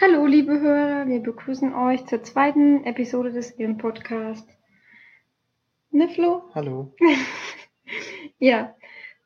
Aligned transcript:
Hallo, 0.00 0.26
liebe 0.26 0.58
Hörer, 0.58 1.06
wir 1.06 1.20
begrüßen 1.20 1.72
euch 1.72 2.04
zur 2.06 2.20
zweiten 2.24 2.82
Episode 2.82 3.30
des 3.30 3.52
Film 3.52 3.78
Podcasts. 3.78 4.52
Ne, 5.92 6.08
Flo? 6.08 6.42
Hallo. 6.52 6.92
ja, 8.40 8.74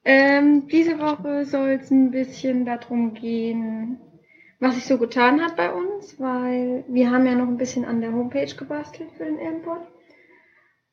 ähm, 0.04 0.68
diese 0.68 0.98
Woche 0.98 1.46
soll 1.46 1.70
es 1.80 1.90
ein 1.90 2.10
bisschen 2.10 2.66
darum 2.66 3.14
gehen, 3.14 3.98
was 4.60 4.74
sich 4.74 4.84
so 4.84 4.98
getan 4.98 5.40
hat 5.40 5.56
bei 5.56 5.72
uns, 5.72 6.20
weil 6.20 6.84
wir 6.86 7.10
haben 7.10 7.24
ja 7.24 7.34
noch 7.34 7.48
ein 7.48 7.56
bisschen 7.56 7.86
an 7.86 8.02
der 8.02 8.12
Homepage 8.12 8.54
gebastelt 8.54 9.10
für 9.12 9.24
den 9.24 9.38
Airport. 9.38 9.88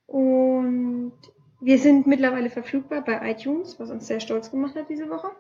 Und 0.06 1.12
wir 1.60 1.80
sind 1.80 2.08
mittlerweile 2.08 2.50
verfügbar 2.50 3.04
bei 3.04 3.30
iTunes, 3.30 3.78
was 3.78 3.92
uns 3.92 4.08
sehr 4.08 4.22
stolz 4.22 4.50
gemacht 4.52 4.78
hat 4.78 4.88
diese 4.88 5.10
Woche. 5.10 5.32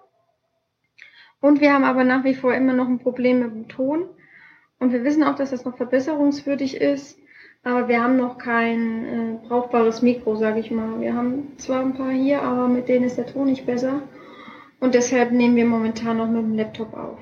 Und 1.39 1.61
wir 1.61 1.71
haben 1.71 1.85
aber 1.85 2.03
nach 2.03 2.25
wie 2.25 2.35
vor 2.35 2.53
immer 2.53 2.73
noch 2.73 2.89
ein 2.89 2.99
Problem 2.99 3.39
mit 3.39 3.51
dem 3.53 3.67
Ton. 3.69 4.09
Und 4.79 4.91
wir 4.91 5.03
wissen 5.03 5.23
auch, 5.23 5.35
dass 5.35 5.51
das 5.51 5.65
noch 5.65 5.77
verbesserungswürdig 5.77 6.81
ist, 6.81 7.17
aber 7.63 7.87
wir 7.87 8.03
haben 8.03 8.17
noch 8.17 8.37
kein 8.37 9.05
äh, 9.05 9.47
brauchbares 9.47 10.01
Mikro, 10.01 10.35
sage 10.35 10.59
ich 10.59 10.69
mal. 10.69 11.01
Wir 11.01 11.15
haben 11.15 11.57
zwar 11.57 11.81
ein 11.81 11.95
paar 11.95 12.11
hier, 12.11 12.43
aber 12.43 12.67
mit 12.67 12.87
denen 12.87 13.05
ist 13.05 13.17
der 13.17 13.25
Ton 13.25 13.45
nicht 13.45 13.65
besser. 13.65 14.03
Und 14.79 14.93
deshalb 14.93 15.31
nehmen 15.31 15.55
wir 15.55 15.65
momentan 15.65 16.17
noch 16.17 16.27
mit 16.27 16.43
dem 16.43 16.53
Laptop 16.53 16.93
auf. 16.93 17.17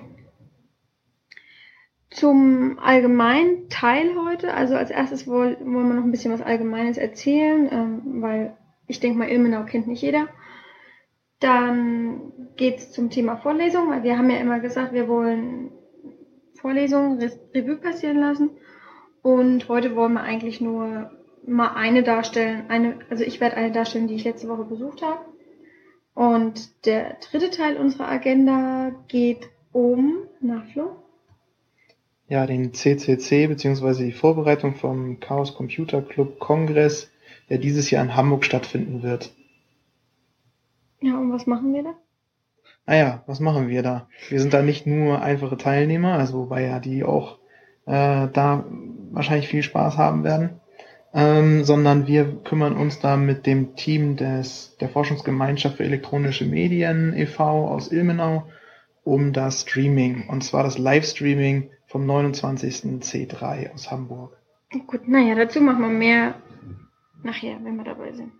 Zum 2.09 2.77
allgemeinen 2.79 3.69
Teil 3.69 4.11
heute, 4.27 4.53
also 4.53 4.75
als 4.75 4.91
erstes 4.91 5.27
wollen, 5.27 5.55
wollen 5.61 5.87
wir 5.87 5.95
noch 5.95 6.03
ein 6.03 6.11
bisschen 6.11 6.33
was 6.33 6.41
Allgemeines 6.41 6.97
erzählen, 6.97 7.69
ähm, 7.71 8.21
weil 8.21 8.57
ich 8.87 8.99
denke 8.99 9.17
mal, 9.17 9.29
Ilmenau 9.29 9.63
kennt 9.63 9.87
nicht 9.87 10.01
jeder. 10.01 10.27
Dann 11.39 12.33
geht's 12.57 12.91
zum 12.91 13.09
Thema 13.09 13.37
Vorlesung, 13.37 13.89
weil 13.89 14.03
wir 14.03 14.17
haben 14.17 14.29
ja 14.29 14.37
immer 14.37 14.59
gesagt, 14.59 14.93
wir 14.93 15.07
wollen 15.07 15.71
Vorlesungen 16.63 17.19
Revue 17.53 17.75
passieren 17.75 18.19
lassen. 18.19 18.51
Und 19.21 19.67
heute 19.67 19.97
wollen 19.97 20.13
wir 20.13 20.21
eigentlich 20.21 20.61
nur 20.61 21.11
mal 21.45 21.73
eine 21.75 22.03
darstellen. 22.03 22.63
Eine, 22.69 22.99
also 23.09 23.25
ich 23.25 23.41
werde 23.41 23.57
eine 23.57 23.73
darstellen, 23.73 24.07
die 24.07 24.15
ich 24.15 24.23
letzte 24.23 24.47
Woche 24.47 24.63
besucht 24.63 25.01
habe. 25.01 25.19
Und 26.15 26.85
der 26.85 27.17
dritte 27.29 27.49
Teil 27.49 27.75
unserer 27.75 28.07
Agenda 28.07 28.91
geht 29.09 29.49
um 29.73 30.23
Nachflo. 30.39 30.95
Ja, 32.29 32.45
den 32.47 32.73
CCC 32.73 33.47
beziehungsweise 33.47 34.05
die 34.05 34.13
Vorbereitung 34.13 34.75
vom 34.75 35.19
Chaos 35.19 35.55
Computer 35.55 36.01
Club 36.01 36.39
Kongress, 36.39 37.11
der 37.49 37.57
dieses 37.57 37.91
Jahr 37.91 38.05
in 38.05 38.15
Hamburg 38.15 38.45
stattfinden 38.45 39.03
wird. 39.03 39.33
Ja, 41.01 41.19
und 41.19 41.29
was 41.33 41.45
machen 41.45 41.73
wir 41.73 41.83
da? 41.83 41.95
Naja, 42.85 43.23
was 43.27 43.39
machen 43.39 43.69
wir 43.69 43.81
da? 43.81 44.07
Wir 44.29 44.39
sind 44.39 44.53
da 44.53 44.61
nicht 44.61 44.85
nur 44.85 45.21
einfache 45.21 45.57
Teilnehmer, 45.57 46.13
also 46.13 46.39
wobei 46.39 46.63
ja 46.63 46.79
die 46.79 47.03
auch 47.03 47.37
äh, 47.85 48.27
da 48.31 48.65
wahrscheinlich 49.11 49.47
viel 49.47 49.63
Spaß 49.63 49.97
haben 49.97 50.23
werden, 50.23 50.59
ähm, 51.13 51.63
sondern 51.63 52.07
wir 52.07 52.25
kümmern 52.43 52.75
uns 52.75 52.99
da 52.99 53.15
mit 53.15 53.45
dem 53.45 53.75
Team 53.75 54.17
des, 54.17 54.75
der 54.79 54.89
Forschungsgemeinschaft 54.89 55.77
für 55.77 55.83
elektronische 55.83 56.45
Medien 56.45 57.15
e.V. 57.15 57.67
aus 57.67 57.91
Ilmenau 57.91 58.47
um 59.03 59.33
das 59.33 59.61
Streaming, 59.61 60.29
und 60.29 60.43
zwar 60.43 60.63
das 60.63 60.77
Livestreaming 60.77 61.69
vom 61.87 62.05
29. 62.05 63.01
C3 63.01 63.73
aus 63.73 63.91
Hamburg. 63.91 64.37
Gut, 64.87 65.07
naja, 65.07 65.35
dazu 65.35 65.61
machen 65.61 65.81
wir 65.81 65.89
mehr 65.89 66.35
nachher, 67.21 67.57
wenn 67.63 67.75
wir 67.75 67.83
dabei 67.83 68.13
sind. 68.13 68.31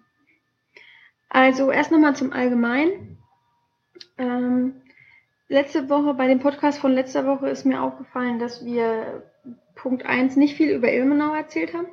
Also 1.29 1.71
erst 1.71 1.91
nochmal 1.91 2.15
zum 2.15 2.31
Allgemeinen. 2.31 3.17
Ähm, 4.17 4.75
letzte 5.47 5.89
Woche, 5.89 6.13
bei 6.13 6.27
dem 6.27 6.39
Podcast 6.39 6.79
von 6.79 6.93
letzter 6.93 7.25
Woche 7.25 7.49
ist 7.49 7.65
mir 7.65 7.81
aufgefallen, 7.81 8.39
dass 8.39 8.65
wir 8.65 9.23
Punkt 9.75 10.05
1 10.05 10.35
nicht 10.35 10.55
viel 10.55 10.71
über 10.71 10.91
Ilmenau 10.91 11.33
erzählt 11.33 11.73
haben. 11.73 11.87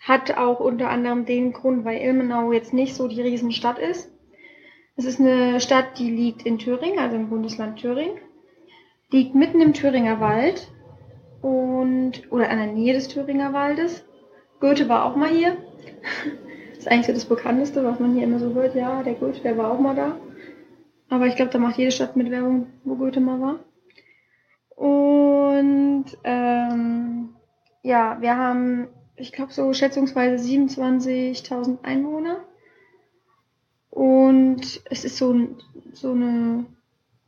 Hat 0.00 0.36
auch 0.36 0.60
unter 0.60 0.90
anderem 0.90 1.26
den 1.26 1.52
Grund, 1.52 1.84
weil 1.84 2.00
Ilmenau 2.00 2.52
jetzt 2.52 2.72
nicht 2.72 2.94
so 2.94 3.08
die 3.08 3.20
Riesenstadt 3.20 3.78
ist. 3.78 4.10
Es 4.96 5.04
ist 5.04 5.20
eine 5.20 5.60
Stadt, 5.60 5.98
die 5.98 6.10
liegt 6.10 6.44
in 6.44 6.58
Thüringen, 6.58 6.98
also 6.98 7.16
im 7.16 7.28
Bundesland 7.28 7.78
Thüringen. 7.78 8.18
Liegt 9.10 9.34
mitten 9.34 9.60
im 9.60 9.72
Thüringer 9.72 10.20
Wald 10.20 10.68
und 11.40 12.30
oder 12.30 12.50
an 12.50 12.58
der 12.58 12.66
Nähe 12.66 12.94
des 12.94 13.08
Thüringer 13.08 13.52
Waldes. 13.52 14.04
Goethe 14.60 14.88
war 14.88 15.04
auch 15.04 15.16
mal 15.16 15.30
hier. 15.30 15.56
Das 16.70 16.86
ist 16.86 16.92
eigentlich 16.92 17.06
so 17.08 17.12
das 17.12 17.24
Bekannteste, 17.24 17.82
was 17.82 17.98
man 17.98 18.14
hier 18.14 18.22
immer 18.22 18.38
so 18.38 18.54
hört. 18.54 18.76
Ja, 18.76 19.02
der 19.02 19.14
Goethe, 19.14 19.40
der 19.40 19.58
war 19.58 19.72
auch 19.72 19.80
mal 19.80 19.96
da. 19.96 20.16
Aber 21.08 21.26
ich 21.26 21.36
glaube, 21.36 21.50
da 21.50 21.58
macht 21.58 21.78
jede 21.78 21.90
Stadt 21.90 22.16
mit 22.16 22.30
Werbung, 22.30 22.66
wo 22.84 22.96
Goethe 22.96 23.20
mal 23.20 23.40
war. 23.40 23.58
Und 24.76 26.04
ähm, 26.24 27.30
ja, 27.82 28.20
wir 28.20 28.36
haben, 28.36 28.88
ich 29.16 29.32
glaube, 29.32 29.52
so 29.52 29.72
schätzungsweise 29.72 30.44
27.000 30.44 31.82
Einwohner. 31.82 32.44
Und 33.90 34.82
es 34.84 35.04
ist 35.04 35.16
so, 35.16 35.56
so 35.92 36.12
eine 36.12 36.66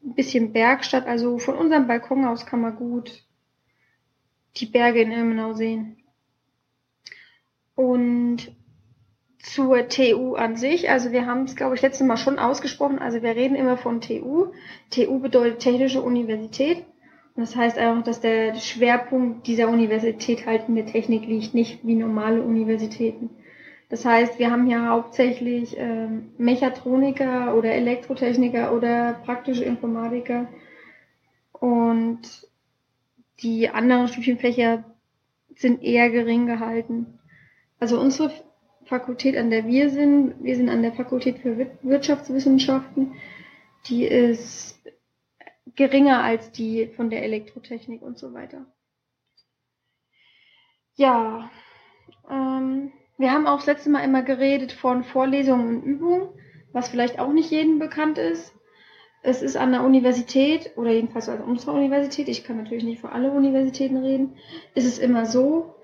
bisschen 0.02 0.52
Bergstadt. 0.52 1.06
Also 1.06 1.38
von 1.38 1.56
unserem 1.56 1.86
Balkon 1.86 2.24
aus 2.24 2.46
kann 2.46 2.60
man 2.60 2.76
gut 2.76 3.24
die 4.56 4.66
Berge 4.66 5.02
in 5.02 5.12
Ilmenau 5.12 5.54
sehen. 5.54 5.96
Und 7.74 8.54
zur 9.42 9.88
TU 9.88 10.34
an 10.34 10.56
sich. 10.56 10.90
Also 10.90 11.12
wir 11.12 11.26
haben 11.26 11.44
es, 11.44 11.56
glaube 11.56 11.74
ich, 11.74 11.82
letztes 11.82 12.06
Mal 12.06 12.16
schon 12.16 12.38
ausgesprochen. 12.38 12.98
Also 12.98 13.22
wir 13.22 13.34
reden 13.34 13.54
immer 13.54 13.76
von 13.76 14.00
TU. 14.00 14.48
TU 14.90 15.18
bedeutet 15.18 15.60
Technische 15.60 16.02
Universität. 16.02 16.84
Und 17.34 17.42
das 17.42 17.56
heißt 17.56 17.78
einfach, 17.78 18.04
dass 18.04 18.20
der 18.20 18.54
Schwerpunkt 18.56 19.46
dieser 19.46 19.68
Universität 19.68 20.46
halt 20.46 20.68
in 20.68 20.74
der 20.74 20.86
Technik 20.86 21.26
liegt, 21.26 21.54
nicht 21.54 21.86
wie 21.86 21.94
normale 21.94 22.42
Universitäten. 22.42 23.30
Das 23.88 24.04
heißt, 24.04 24.38
wir 24.38 24.50
haben 24.50 24.66
hier 24.66 24.88
hauptsächlich 24.88 25.76
ähm, 25.76 26.30
Mechatroniker 26.38 27.56
oder 27.56 27.72
Elektrotechniker 27.72 28.72
oder 28.74 29.14
praktische 29.24 29.64
Informatiker. 29.64 30.48
Und 31.52 32.20
die 33.42 33.68
anderen 33.68 34.08
Studienfächer 34.08 34.84
sind 35.56 35.82
eher 35.82 36.10
gering 36.10 36.46
gehalten. 36.46 37.18
Also 37.80 37.98
unsere 37.98 38.30
Fakultät, 38.90 39.36
an 39.36 39.50
der 39.50 39.66
wir 39.66 39.88
sind. 39.88 40.42
Wir 40.42 40.56
sind 40.56 40.68
an 40.68 40.82
der 40.82 40.92
Fakultät 40.92 41.38
für 41.38 41.70
Wirtschaftswissenschaften. 41.82 43.14
Die 43.86 44.04
ist 44.04 44.82
geringer 45.76 46.24
als 46.24 46.50
die 46.50 46.88
von 46.88 47.08
der 47.08 47.22
Elektrotechnik 47.22 48.02
und 48.02 48.18
so 48.18 48.34
weiter. 48.34 48.66
Ja, 50.96 51.50
ähm, 52.28 52.90
wir 53.16 53.30
haben 53.30 53.46
auch 53.46 53.58
das 53.58 53.66
letzte 53.66 53.90
Mal 53.90 54.02
immer 54.02 54.24
geredet 54.24 54.72
von 54.72 55.04
Vorlesungen 55.04 55.68
und 55.68 55.82
Übungen, 55.84 56.28
was 56.72 56.88
vielleicht 56.88 57.20
auch 57.20 57.32
nicht 57.32 57.52
jedem 57.52 57.78
bekannt 57.78 58.18
ist. 58.18 58.52
Es 59.22 59.40
ist 59.40 59.56
an 59.56 59.70
der 59.70 59.84
Universität, 59.84 60.72
oder 60.76 60.90
jedenfalls 60.90 61.28
an 61.28 61.44
unserer 61.44 61.74
Universität, 61.74 62.28
ich 62.28 62.42
kann 62.42 62.56
natürlich 62.56 62.84
nicht 62.84 63.00
für 63.00 63.12
alle 63.12 63.30
Universitäten 63.30 63.98
reden, 63.98 64.36
ist 64.74 64.86
es 64.86 64.98
immer 64.98 65.26
so, 65.26 65.76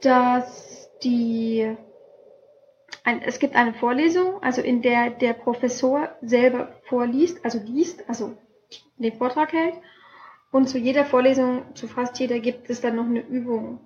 dass 0.00 0.90
die 1.04 1.76
ein, 3.04 3.22
es 3.22 3.38
gibt 3.38 3.54
eine 3.54 3.74
Vorlesung, 3.74 4.42
also 4.42 4.60
in 4.60 4.82
der 4.82 5.10
der 5.10 5.32
Professor 5.32 6.10
selber 6.22 6.72
vorliest, 6.88 7.44
also 7.44 7.58
liest, 7.64 8.08
also 8.08 8.36
den 8.96 9.12
Vortrag 9.14 9.52
hält. 9.52 9.74
Und 10.50 10.68
zu 10.68 10.78
jeder 10.78 11.04
Vorlesung, 11.04 11.74
zu 11.74 11.88
fast 11.88 12.18
jeder, 12.18 12.38
gibt 12.40 12.70
es 12.70 12.80
dann 12.80 12.96
noch 12.96 13.04
eine 13.06 13.20
Übung. 13.20 13.80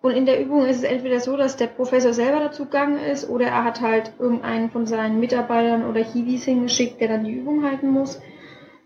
Und 0.00 0.12
in 0.12 0.26
der 0.26 0.40
Übung 0.40 0.64
ist 0.64 0.78
es 0.78 0.82
entweder 0.84 1.20
so, 1.20 1.36
dass 1.36 1.56
der 1.56 1.66
Professor 1.66 2.12
selber 2.12 2.40
dazu 2.40 2.64
gegangen 2.64 2.98
ist, 2.98 3.28
oder 3.28 3.46
er 3.46 3.64
hat 3.64 3.80
halt 3.80 4.12
irgendeinen 4.18 4.70
von 4.70 4.86
seinen 4.86 5.18
Mitarbeitern 5.18 5.88
oder 5.88 6.02
Hiwis 6.02 6.44
hingeschickt, 6.44 7.00
der 7.00 7.08
dann 7.08 7.24
die 7.24 7.32
Übung 7.32 7.64
halten 7.64 7.90
muss. 7.90 8.20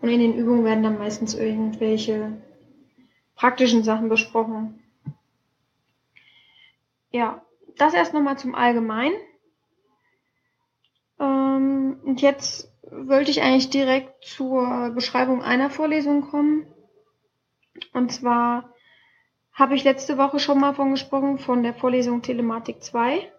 Und 0.01 0.09
in 0.09 0.19
den 0.19 0.33
Übungen 0.33 0.65
werden 0.65 0.83
dann 0.83 0.97
meistens 0.97 1.35
irgendwelche 1.35 2.33
praktischen 3.35 3.83
Sachen 3.83 4.09
besprochen. 4.09 4.79
Ja, 7.11 7.43
das 7.77 7.93
erst 7.93 8.13
nochmal 8.13 8.37
zum 8.37 8.55
Allgemeinen. 8.55 9.15
Ähm, 11.53 11.99
und 12.03 12.21
jetzt 12.21 12.71
wollte 12.91 13.31
ich 13.31 13.41
eigentlich 13.41 13.69
direkt 13.69 14.25
zur 14.25 14.91
Beschreibung 14.93 15.41
einer 15.41 15.69
Vorlesung 15.69 16.29
kommen. 16.29 16.67
Und 17.93 18.11
zwar 18.11 18.69
habe 19.51 19.75
ich 19.75 19.83
letzte 19.83 20.17
Woche 20.17 20.39
schon 20.39 20.59
mal 20.59 20.73
von 20.73 20.91
gesprochen, 20.91 21.37
von 21.37 21.63
der 21.63 21.73
Vorlesung 21.73 22.21
Telematik 22.21 22.83
2. 22.83 23.31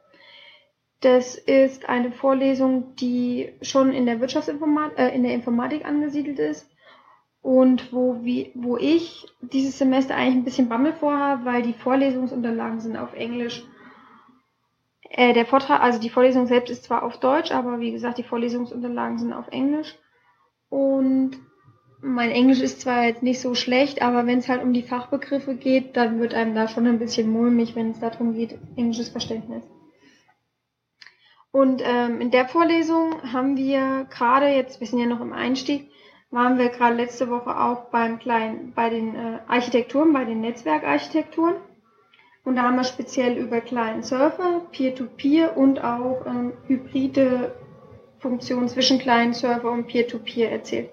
Das 1.01 1.35
ist 1.35 1.89
eine 1.89 2.13
Vorlesung, 2.13 2.97
die 2.97 3.53
schon 3.63 3.93
in 3.93 4.07
der 4.07 4.21
Wirtschaftsinformatik, 4.21 4.99
äh, 4.99 5.15
in 5.15 5.23
der 5.23 5.35
Informatik 5.35 5.85
angesiedelt 5.85 6.39
ist 6.39 6.71
und 7.43 7.93
wo, 7.93 8.25
wie, 8.25 8.53
wo 8.55 8.79
ich 8.79 9.27
dieses 9.43 9.77
Semester 9.77 10.15
eigentlich 10.15 10.37
ein 10.37 10.45
bisschen 10.45 10.69
Bammel 10.71 10.95
vorhabe, 10.95 11.45
weil 11.45 11.63
die 11.63 11.75
Vorlesungsunterlagen 11.75 12.81
sind 12.81 12.97
auf 12.97 13.13
Englisch 13.13 13.65
äh, 15.17 15.33
der 15.33 15.47
Vortrag, 15.47 15.81
also 15.81 16.01
die 16.01 16.11
Vorlesung 16.11 16.47
selbst 16.47 16.71
ist 16.71 16.85
zwar 16.85 17.05
auf 17.05 17.19
Deutsch, 17.19 17.53
aber 17.53 17.79
wie 17.79 17.93
gesagt, 17.93 18.19
die 18.19 18.25
Vorlesungsunterlagen 18.25 19.19
sind 19.19 19.33
auf 19.33 19.47
Englisch. 19.49 19.97
Und 20.69 21.39
mein 22.01 22.33
Englisch 22.33 22.61
ist 22.61 22.81
zwar 22.81 23.05
jetzt 23.05 23.23
nicht 23.23 23.41
so 23.41 23.55
schlecht, 23.55 24.03
aber 24.03 24.27
wenn 24.27 24.39
es 24.39 24.49
halt 24.49 24.63
um 24.63 24.73
die 24.73 24.83
Fachbegriffe 24.83 25.55
geht, 25.55 25.97
dann 25.97 26.19
wird 26.19 26.35
einem 26.35 26.57
da 26.57 26.67
schon 26.67 26.89
ein 26.89 26.99
bisschen 26.99 27.31
mulmig, 27.31 27.77
wenn 27.77 27.93
es 27.93 28.01
darum 28.01 28.35
geht, 28.35 28.59
englisches 28.77 29.09
Verständnis. 29.09 29.65
Und 31.53 31.81
ähm, 31.85 32.21
in 32.21 32.33
der 32.33 32.49
Vorlesung 32.49 33.33
haben 33.33 33.57
wir 33.57 34.09
gerade 34.11 34.49
jetzt, 34.49 34.81
wir 34.81 34.89
sind 34.89 34.99
ja 34.99 35.07
noch 35.07 35.21
im 35.21 35.33
Einstieg, 35.33 35.89
waren 36.33 36.59
wir 36.59 36.71
gerade 36.71 36.97
letzte 36.97 37.31
Woche 37.31 37.57
auch 37.57 37.91
beim 37.91 38.19
kleinen, 38.19 38.73
bei 38.75 38.91
den 38.91 39.15
äh, 39.15 39.39
Architekturen, 39.47 40.13
bei 40.13 40.25
den 40.25 40.41
Netzwerkarchitekturen. 40.41 41.55
Und 42.45 42.57
da 42.57 42.63
haben 42.63 42.77
wir 42.77 42.85
speziell 42.85 43.39
über 43.39 43.61
Client 43.61 44.05
Server, 44.05 44.63
Peer-to-Peer 44.71 45.57
und 45.57 45.83
auch 45.83 46.27
ähm, 46.27 46.53
hybride 46.67 47.55
Funktionen 48.19 48.69
zwischen 48.69 48.99
Client 48.99 49.35
Server 49.35 49.71
und 49.71 49.87
Peer-to-Peer 49.87 50.49
-Peer 50.49 50.53
erzählt. 50.53 50.91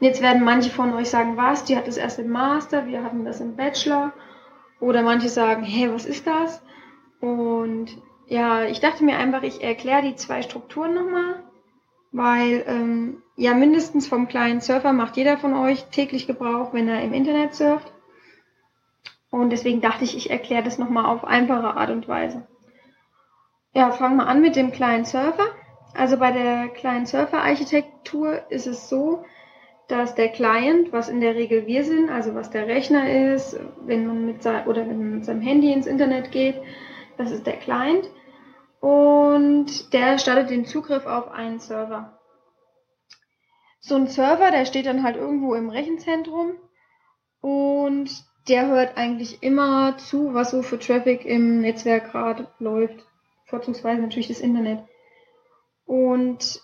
Und 0.00 0.06
jetzt 0.06 0.22
werden 0.22 0.44
manche 0.44 0.70
von 0.70 0.92
euch 0.92 1.08
sagen, 1.08 1.36
was, 1.36 1.64
die 1.64 1.76
hat 1.76 1.86
das 1.86 1.96
erst 1.96 2.18
im 2.18 2.30
Master, 2.30 2.86
wir 2.86 3.02
hatten 3.02 3.24
das 3.24 3.40
im 3.40 3.56
Bachelor. 3.56 4.12
Oder 4.80 5.02
manche 5.02 5.28
sagen, 5.28 5.62
hey, 5.62 5.90
was 5.90 6.04
ist 6.04 6.26
das? 6.26 6.62
Und 7.20 7.96
ja, 8.26 8.64
ich 8.64 8.80
dachte 8.80 9.02
mir 9.02 9.16
einfach, 9.16 9.42
ich 9.42 9.62
erkläre 9.62 10.02
die 10.02 10.16
zwei 10.16 10.42
Strukturen 10.42 10.94
nochmal, 10.94 11.42
weil 12.12 12.64
ähm, 12.66 13.22
ja 13.36 13.54
mindestens 13.54 14.06
vom 14.06 14.28
Client 14.28 14.62
Server 14.62 14.92
macht 14.92 15.16
jeder 15.16 15.38
von 15.38 15.54
euch 15.54 15.84
täglich 15.86 16.26
Gebrauch, 16.26 16.74
wenn 16.74 16.86
er 16.86 17.02
im 17.02 17.14
Internet 17.14 17.54
surft. 17.54 17.93
Und 19.34 19.50
deswegen 19.50 19.80
dachte 19.80 20.04
ich, 20.04 20.16
ich 20.16 20.30
erkläre 20.30 20.62
das 20.62 20.78
nochmal 20.78 21.06
auf 21.06 21.24
einfache 21.24 21.76
Art 21.76 21.90
und 21.90 22.06
Weise. 22.06 22.46
Ja, 23.72 23.90
fangen 23.90 24.18
wir 24.18 24.28
an 24.28 24.40
mit 24.40 24.54
dem 24.54 24.70
Client 24.70 25.08
Server. 25.08 25.46
Also 25.92 26.18
bei 26.18 26.30
der 26.30 26.68
Client 26.68 27.08
Server 27.08 27.38
Architektur 27.38 28.48
ist 28.48 28.68
es 28.68 28.88
so, 28.88 29.24
dass 29.88 30.14
der 30.14 30.28
Client, 30.28 30.92
was 30.92 31.08
in 31.08 31.20
der 31.20 31.34
Regel 31.34 31.66
wir 31.66 31.82
sind, 31.82 32.10
also 32.10 32.36
was 32.36 32.50
der 32.50 32.68
Rechner 32.68 33.32
ist, 33.34 33.58
wenn 33.84 34.06
man 34.06 34.24
mit 34.24 34.44
sein, 34.44 34.68
oder 34.68 34.82
wenn 34.82 34.98
man 34.98 35.14
mit 35.16 35.24
seinem 35.24 35.42
Handy 35.42 35.72
ins 35.72 35.88
Internet 35.88 36.30
geht, 36.30 36.62
das 37.16 37.32
ist 37.32 37.44
der 37.44 37.56
Client. 37.56 38.08
Und 38.78 39.92
der 39.92 40.20
startet 40.20 40.50
den 40.50 40.64
Zugriff 40.64 41.06
auf 41.06 41.32
einen 41.32 41.58
Server. 41.58 42.20
So 43.80 43.96
ein 43.96 44.06
Server, 44.06 44.52
der 44.52 44.64
steht 44.64 44.86
dann 44.86 45.02
halt 45.02 45.16
irgendwo 45.16 45.56
im 45.56 45.70
Rechenzentrum 45.70 46.52
und 47.40 48.32
der 48.48 48.66
hört 48.68 48.96
eigentlich 48.96 49.42
immer 49.42 49.96
zu, 49.96 50.34
was 50.34 50.50
so 50.50 50.62
für 50.62 50.78
Traffic 50.78 51.24
im 51.24 51.60
Netzwerk 51.60 52.10
gerade 52.10 52.48
läuft. 52.58 53.06
Vorzugsweise 53.46 54.02
natürlich 54.02 54.28
das 54.28 54.40
Internet. 54.40 54.84
Und 55.86 56.60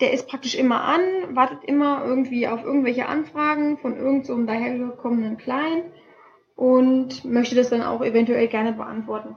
der 0.00 0.12
ist 0.12 0.28
praktisch 0.28 0.54
immer 0.54 0.82
an, 0.82 1.00
wartet 1.34 1.64
immer 1.64 2.04
irgendwie 2.04 2.46
auf 2.46 2.62
irgendwelche 2.62 3.06
Anfragen 3.06 3.78
von 3.78 3.96
irgendeinem 3.96 4.24
so 4.24 4.42
dahergekommenen 4.44 5.38
Client 5.38 5.86
und 6.54 7.24
möchte 7.24 7.54
das 7.54 7.70
dann 7.70 7.82
auch 7.82 8.02
eventuell 8.02 8.48
gerne 8.48 8.72
beantworten. 8.72 9.36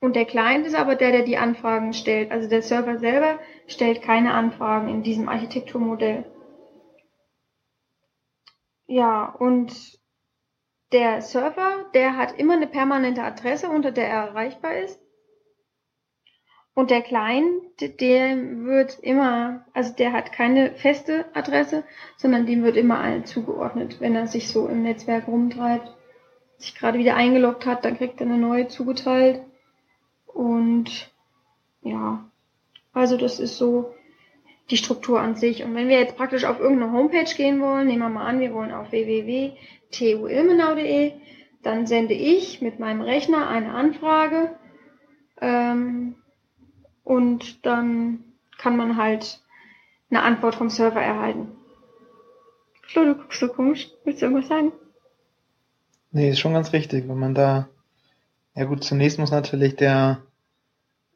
Und 0.00 0.16
der 0.16 0.26
Client 0.26 0.66
ist 0.66 0.74
aber 0.74 0.96
der, 0.96 1.12
der 1.12 1.22
die 1.22 1.38
Anfragen 1.38 1.94
stellt. 1.94 2.30
Also 2.30 2.48
der 2.48 2.60
Server 2.60 2.98
selber 2.98 3.38
stellt 3.66 4.02
keine 4.02 4.34
Anfragen 4.34 4.88
in 4.88 5.02
diesem 5.02 5.28
Architekturmodell. 5.28 6.30
Ja, 8.86 9.34
und 9.38 9.98
der 10.94 11.22
Server, 11.22 11.84
der 11.92 12.16
hat 12.16 12.38
immer 12.38 12.54
eine 12.54 12.68
permanente 12.68 13.22
Adresse, 13.22 13.68
unter 13.68 13.90
der 13.90 14.08
er 14.08 14.28
erreichbar 14.28 14.76
ist. 14.76 15.00
Und 16.72 16.90
der 16.90 17.02
Client, 17.02 17.80
der 17.80 18.36
wird 18.64 18.98
immer, 19.00 19.64
also 19.74 19.92
der 19.92 20.12
hat 20.12 20.32
keine 20.32 20.72
feste 20.72 21.24
Adresse, 21.34 21.82
sondern 22.16 22.46
dem 22.46 22.62
wird 22.62 22.76
immer 22.76 22.98
allen 23.00 23.26
zugeordnet, 23.26 24.00
wenn 24.00 24.14
er 24.14 24.28
sich 24.28 24.48
so 24.48 24.68
im 24.68 24.82
Netzwerk 24.82 25.26
rumtreibt. 25.26 25.92
Sich 26.58 26.76
gerade 26.76 26.98
wieder 26.98 27.16
eingeloggt 27.16 27.66
hat, 27.66 27.84
dann 27.84 27.96
kriegt 27.96 28.20
er 28.20 28.28
eine 28.28 28.38
neue 28.38 28.68
zugeteilt. 28.68 29.40
Und 30.26 31.12
ja, 31.82 32.24
also 32.92 33.16
das 33.16 33.40
ist 33.40 33.56
so 33.56 33.94
die 34.70 34.76
Struktur 34.76 35.20
an 35.20 35.34
sich. 35.36 35.62
Und 35.64 35.74
wenn 35.74 35.88
wir 35.88 35.98
jetzt 35.98 36.16
praktisch 36.16 36.44
auf 36.44 36.60
irgendeine 36.60 36.92
Homepage 36.92 37.34
gehen 37.34 37.60
wollen, 37.60 37.86
nehmen 37.86 38.00
wir 38.00 38.08
mal 38.08 38.26
an, 38.26 38.40
wir 38.40 38.54
wollen 38.54 38.72
auf 38.72 38.90
www.tuilmenau.de, 38.92 41.12
dann 41.62 41.86
sende 41.86 42.14
ich 42.14 42.62
mit 42.62 42.78
meinem 42.78 43.02
Rechner 43.02 43.48
eine 43.48 43.74
Anfrage. 43.74 44.56
Ähm, 45.40 46.14
und 47.02 47.66
dann 47.66 48.22
kann 48.58 48.76
man 48.76 48.96
halt 48.96 49.40
eine 50.10 50.22
Antwort 50.22 50.54
vom 50.54 50.70
Server 50.70 51.02
erhalten. 51.02 51.48
Flo, 52.82 53.04
du 53.04 53.14
guckst 53.14 53.40
so 53.40 53.48
komisch. 53.48 53.90
Willst 54.04 54.22
du 54.22 54.26
irgendwas 54.26 54.46
sagen? 54.48 54.70
Nee, 56.12 56.30
ist 56.30 56.38
schon 56.38 56.54
ganz 56.54 56.72
richtig. 56.72 57.08
Wenn 57.08 57.18
man 57.18 57.34
da, 57.34 57.68
ja 58.54 58.64
gut, 58.64 58.84
zunächst 58.84 59.18
muss 59.18 59.32
natürlich 59.32 59.76
der, 59.76 60.22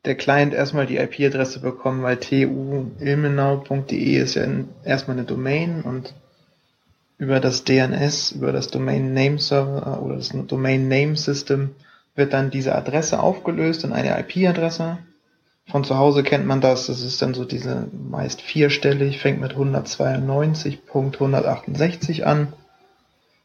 der 0.09 0.17
Client 0.17 0.55
erstmal 0.55 0.87
die 0.87 0.97
IP-Adresse 0.97 1.61
bekommen, 1.61 2.03
weil 2.03 2.17
tuilmenau.de 2.17 4.17
ist 4.17 4.35
ja 4.35 4.47
erstmal 4.85 5.17
eine 5.17 5.27
Domain 5.27 5.83
und 5.83 6.15
über 7.19 7.39
das 7.39 7.63
DNS, 7.65 8.33
über 8.33 8.53
das 8.53 8.69
Domain 8.69 9.13
Name 9.13 9.39
Server 9.39 10.03
oder 10.03 10.17
das 10.17 10.31
Domain 10.31 10.89
Name 10.89 11.17
System 11.17 11.77
wird 12.17 12.33
dann 12.33 12.51
diese 12.51 12.75
Adresse 12.75 13.21
aufgelöst 13.21 13.85
in 13.85 13.93
eine 13.93 14.19
IP-Adresse 14.19 14.99
von 15.71 15.85
zu 15.85 15.99
Hause 15.99 16.23
kennt 16.23 16.47
man 16.47 16.63
das. 16.63 16.87
Das 16.87 17.03
ist 17.03 17.21
dann 17.21 17.35
so 17.35 17.45
diese 17.45 17.89
meist 17.93 18.41
vierstellig, 18.41 19.21
fängt 19.21 19.39
mit 19.41 19.53
192.168 19.53 22.23
an. 22.23 22.55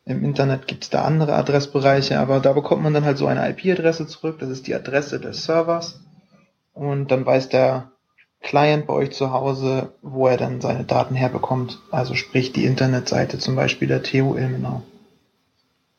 Im 0.05 0.23
Internet 0.23 0.67
gibt 0.67 0.85
es 0.85 0.89
da 0.89 1.03
andere 1.03 1.35
Adressbereiche, 1.35 2.17
aber 2.19 2.39
da 2.39 2.53
bekommt 2.53 2.81
man 2.83 2.93
dann 2.93 3.03
halt 3.05 3.17
so 3.17 3.27
eine 3.27 3.49
IP-Adresse 3.49 4.07
zurück. 4.07 4.37
Das 4.39 4.49
ist 4.49 4.67
die 4.67 4.75
Adresse 4.75 5.19
des 5.19 5.43
Servers. 5.43 5.99
Und 6.73 7.11
dann 7.11 7.25
weiß 7.25 7.49
der 7.49 7.91
Client 8.41 8.87
bei 8.87 8.93
euch 8.93 9.11
zu 9.11 9.31
Hause, 9.31 9.93
wo 10.01 10.27
er 10.27 10.37
dann 10.37 10.61
seine 10.61 10.83
Daten 10.83 11.15
herbekommt. 11.15 11.79
Also 11.91 12.13
sprich 12.13 12.51
die 12.51 12.65
Internetseite 12.65 13.39
zum 13.39 13.55
Beispiel 13.55 13.87
der 13.87 14.03
TU 14.03 14.35
Ilmenau. 14.35 14.83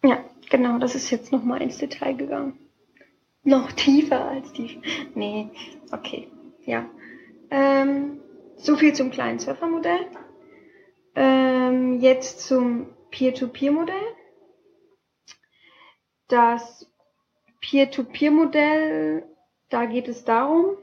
Ja, 0.02 0.18
genau, 0.50 0.78
das 0.78 0.94
ist 0.94 1.10
jetzt 1.10 1.32
nochmal 1.32 1.62
ins 1.62 1.78
Detail 1.78 2.14
gegangen. 2.14 2.58
Noch 3.44 3.72
tiefer 3.72 4.28
als 4.28 4.52
tief. 4.52 4.76
Nee, 5.14 5.48
okay. 5.92 6.28
Ja. 6.64 6.86
Ähm, 7.50 8.20
so 8.56 8.76
viel 8.76 8.94
zum 8.94 9.10
kleinen 9.10 9.38
Surfermodell. 9.38 10.06
Ähm, 11.14 12.00
jetzt 12.00 12.40
zum 12.40 12.88
Peer-to-Peer-Modell. 13.10 13.94
Das 16.28 16.90
Peer-to-Peer-Modell, 17.60 19.24
da 19.74 19.86
geht 19.86 20.06
es 20.06 20.24
darum, 20.24 20.76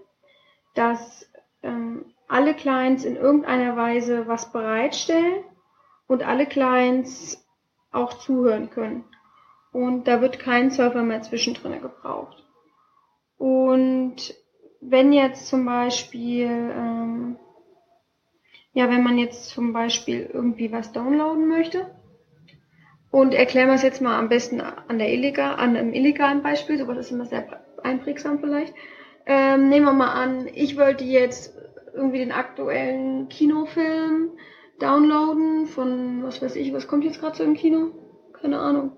dass 0.75 1.25
ähm, 1.63 2.05
alle 2.27 2.53
Clients 2.53 3.05
in 3.05 3.15
irgendeiner 3.15 3.77
Weise 3.77 4.27
was 4.27 4.51
bereitstellen 4.51 5.43
und 6.07 6.24
alle 6.24 6.45
Clients 6.45 7.45
auch 7.91 8.13
zuhören 8.15 8.69
können. 8.69 9.05
Und 9.71 10.10
da 10.10 10.19
wird 10.19 10.39
kein 10.39 10.71
Server 10.71 11.03
mehr 11.03 11.21
zwischendrin 11.21 11.81
gebraucht. 11.81 12.43
Und 13.38 14.36
wenn 14.81 15.13
jetzt 15.13 15.48
zum 15.48 15.65
Beispiel, 15.65 16.48
ähm, 16.48 17.38
ja, 18.74 18.89
wenn 18.89 19.03
man 19.03 19.17
jetzt 19.17 19.50
zum 19.50 19.71
Beispiel 19.71 20.29
irgendwie 20.33 20.71
was 20.74 20.91
downloaden 20.91 21.48
möchte, 21.48 21.95
und 23.10 23.33
erklären 23.33 23.67
wir 23.67 23.75
es 23.75 23.83
jetzt 23.83 24.01
mal 24.01 24.17
am 24.17 24.29
besten 24.29 24.62
an 24.62 24.98
der 24.98 25.12
illegal, 25.13 25.55
an 25.55 25.75
einem 25.75 25.93
illegalen 25.93 26.43
Beispiel, 26.43 26.77
so 26.77 26.86
das 26.86 27.07
ist 27.07 27.12
immer 27.12 27.25
sehr 27.25 27.41
einprägsam 27.83 28.39
vielleicht. 28.39 28.73
Ähm, 29.25 29.69
nehmen 29.69 29.85
wir 29.85 29.93
mal 29.93 30.13
an, 30.13 30.47
ich 30.53 30.77
wollte 30.77 31.03
jetzt 31.03 31.55
irgendwie 31.93 32.19
den 32.19 32.31
aktuellen 32.31 33.29
Kinofilm 33.29 34.31
downloaden 34.79 35.67
von, 35.67 36.23
was 36.23 36.41
weiß 36.41 36.55
ich, 36.55 36.73
was 36.73 36.88
kommt 36.88 37.03
jetzt 37.03 37.19
gerade 37.19 37.38
so 37.38 37.43
im 37.43 37.53
Kino? 37.53 37.91
Keine 38.33 38.59
Ahnung. 38.59 38.93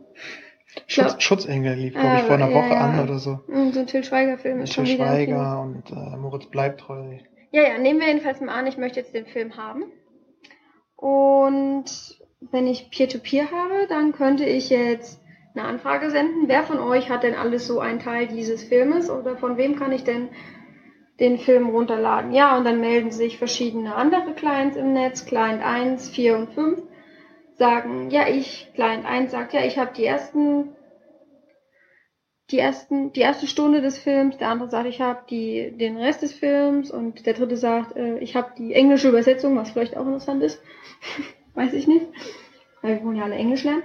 Schutz, 0.88 1.22
Schutzengel 1.22 1.76
lief, 1.76 1.94
glaube 1.94 2.18
ich, 2.18 2.24
vor 2.24 2.36
einer 2.36 2.52
Woche 2.52 2.70
ja, 2.70 2.80
an 2.80 3.04
oder 3.04 3.20
so. 3.20 3.40
Und 3.48 3.74
so 3.74 3.82
ein 3.82 3.88
Till 3.88 4.04
Schweiger-Film 4.04 4.62
ist 4.62 4.74
schon 4.74 4.86
Till 4.86 4.96
wieder. 4.96 5.08
Schweiger 5.08 5.62
und 5.62 5.92
äh, 5.92 6.18
Moritz 6.18 6.46
bleibt 6.48 6.82
treu. 6.82 7.20
Ja, 7.52 7.62
ja, 7.62 7.78
nehmen 7.78 8.00
wir 8.00 8.08
jedenfalls 8.08 8.42
mal 8.42 8.54
an, 8.54 8.66
ich 8.66 8.78
möchte 8.78 9.00
jetzt 9.00 9.14
den 9.14 9.28
Film 9.28 9.58
haben. 9.58 9.84
Und 10.96 11.86
wenn 12.52 12.66
ich 12.66 12.90
Peer-to-Peer 12.90 13.44
-Peer 13.44 13.52
habe, 13.52 13.88
dann 13.88 14.14
könnte 14.14 14.46
ich 14.46 14.70
jetzt 14.70 15.22
eine 15.56 15.66
Anfrage 15.66 16.10
senden. 16.10 16.48
Wer 16.48 16.64
von 16.64 16.80
euch 16.80 17.10
hat 17.10 17.24
denn 17.24 17.36
alles 17.36 17.68
so 17.68 17.80
einen 17.80 18.00
Teil 18.00 18.28
dieses 18.28 18.64
Filmes 18.64 19.10
oder 19.10 19.38
von 19.38 19.58
wem 19.58 19.76
kann 19.76 19.92
ich 19.92 20.04
denn 20.04 20.30
den 21.20 21.38
Film 21.38 21.70
runterladen? 21.70 22.32
Ja, 22.32 22.58
und 22.58 22.66
dann 22.66 22.80
melden 22.80 23.12
sich 23.12 23.38
verschiedene 23.38 23.96
andere 23.96 24.34
Clients 24.34 24.78
im 24.78 24.94
Netz, 24.94 25.26
Client 25.26 25.64
1, 25.64 26.10
4 26.10 26.38
und 26.38 26.54
5 26.54 26.82
sagen, 27.56 28.10
ja, 28.10 28.28
ich, 28.28 28.72
Client 28.74 29.06
1 29.06 29.32
sagt, 29.32 29.54
ja, 29.54 29.64
ich 29.64 29.78
habe 29.78 29.94
die 29.96 30.06
ersten, 30.06 30.76
die 32.50 32.58
ersten, 32.58 33.14
die 33.14 33.22
erste 33.22 33.48
Stunde 33.48 33.82
des 33.82 34.00
Films, 34.00 34.38
der 34.38 34.50
andere 34.50 34.70
sagt, 34.70 34.88
ich 34.88 35.02
habe 35.02 35.22
den 35.30 35.98
Rest 35.98 36.24
des 36.24 36.34
Films 36.34 36.90
und 36.90 37.26
der 37.26 37.34
dritte 37.34 37.58
sagt, 37.58 37.96
äh, 37.96 38.18
ich 38.20 38.36
habe 38.36 38.54
die 38.58 38.74
englische 38.74 39.10
Übersetzung, 39.10 39.56
was 39.56 39.72
vielleicht 39.72 39.96
auch 39.96 40.06
interessant 40.06 40.42
ist. 40.44 40.62
weiß 41.54 41.74
ich 41.74 41.88
nicht. 41.88 42.08
Weil 42.82 42.98
wir 42.98 43.06
wollen 43.06 43.18
ja 43.18 43.24
alle 43.24 43.36
Englisch 43.36 43.64
lernen. 43.64 43.84